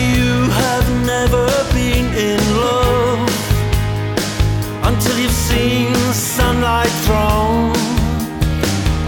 [0.06, 3.30] You have never been in love
[4.90, 7.74] until you've seen sunlight thrown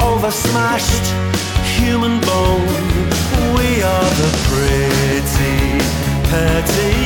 [0.01, 1.05] over smashed
[1.77, 2.85] human bone.
[3.55, 5.57] We are the pretty,
[6.29, 6.96] petty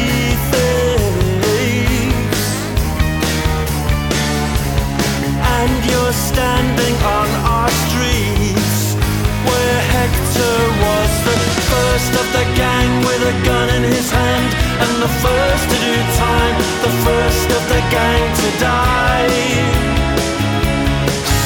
[12.02, 14.50] first of the gang with a gun in his hand,
[14.82, 19.30] and the first to do time, the first of the gang to die.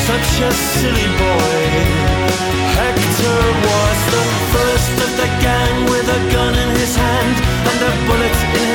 [0.08, 1.64] Such a silly boy.
[2.80, 4.26] Hector was the
[4.56, 7.36] first of the gang with a gun in his hand
[7.70, 8.68] and a bullet in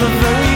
[0.00, 0.47] the very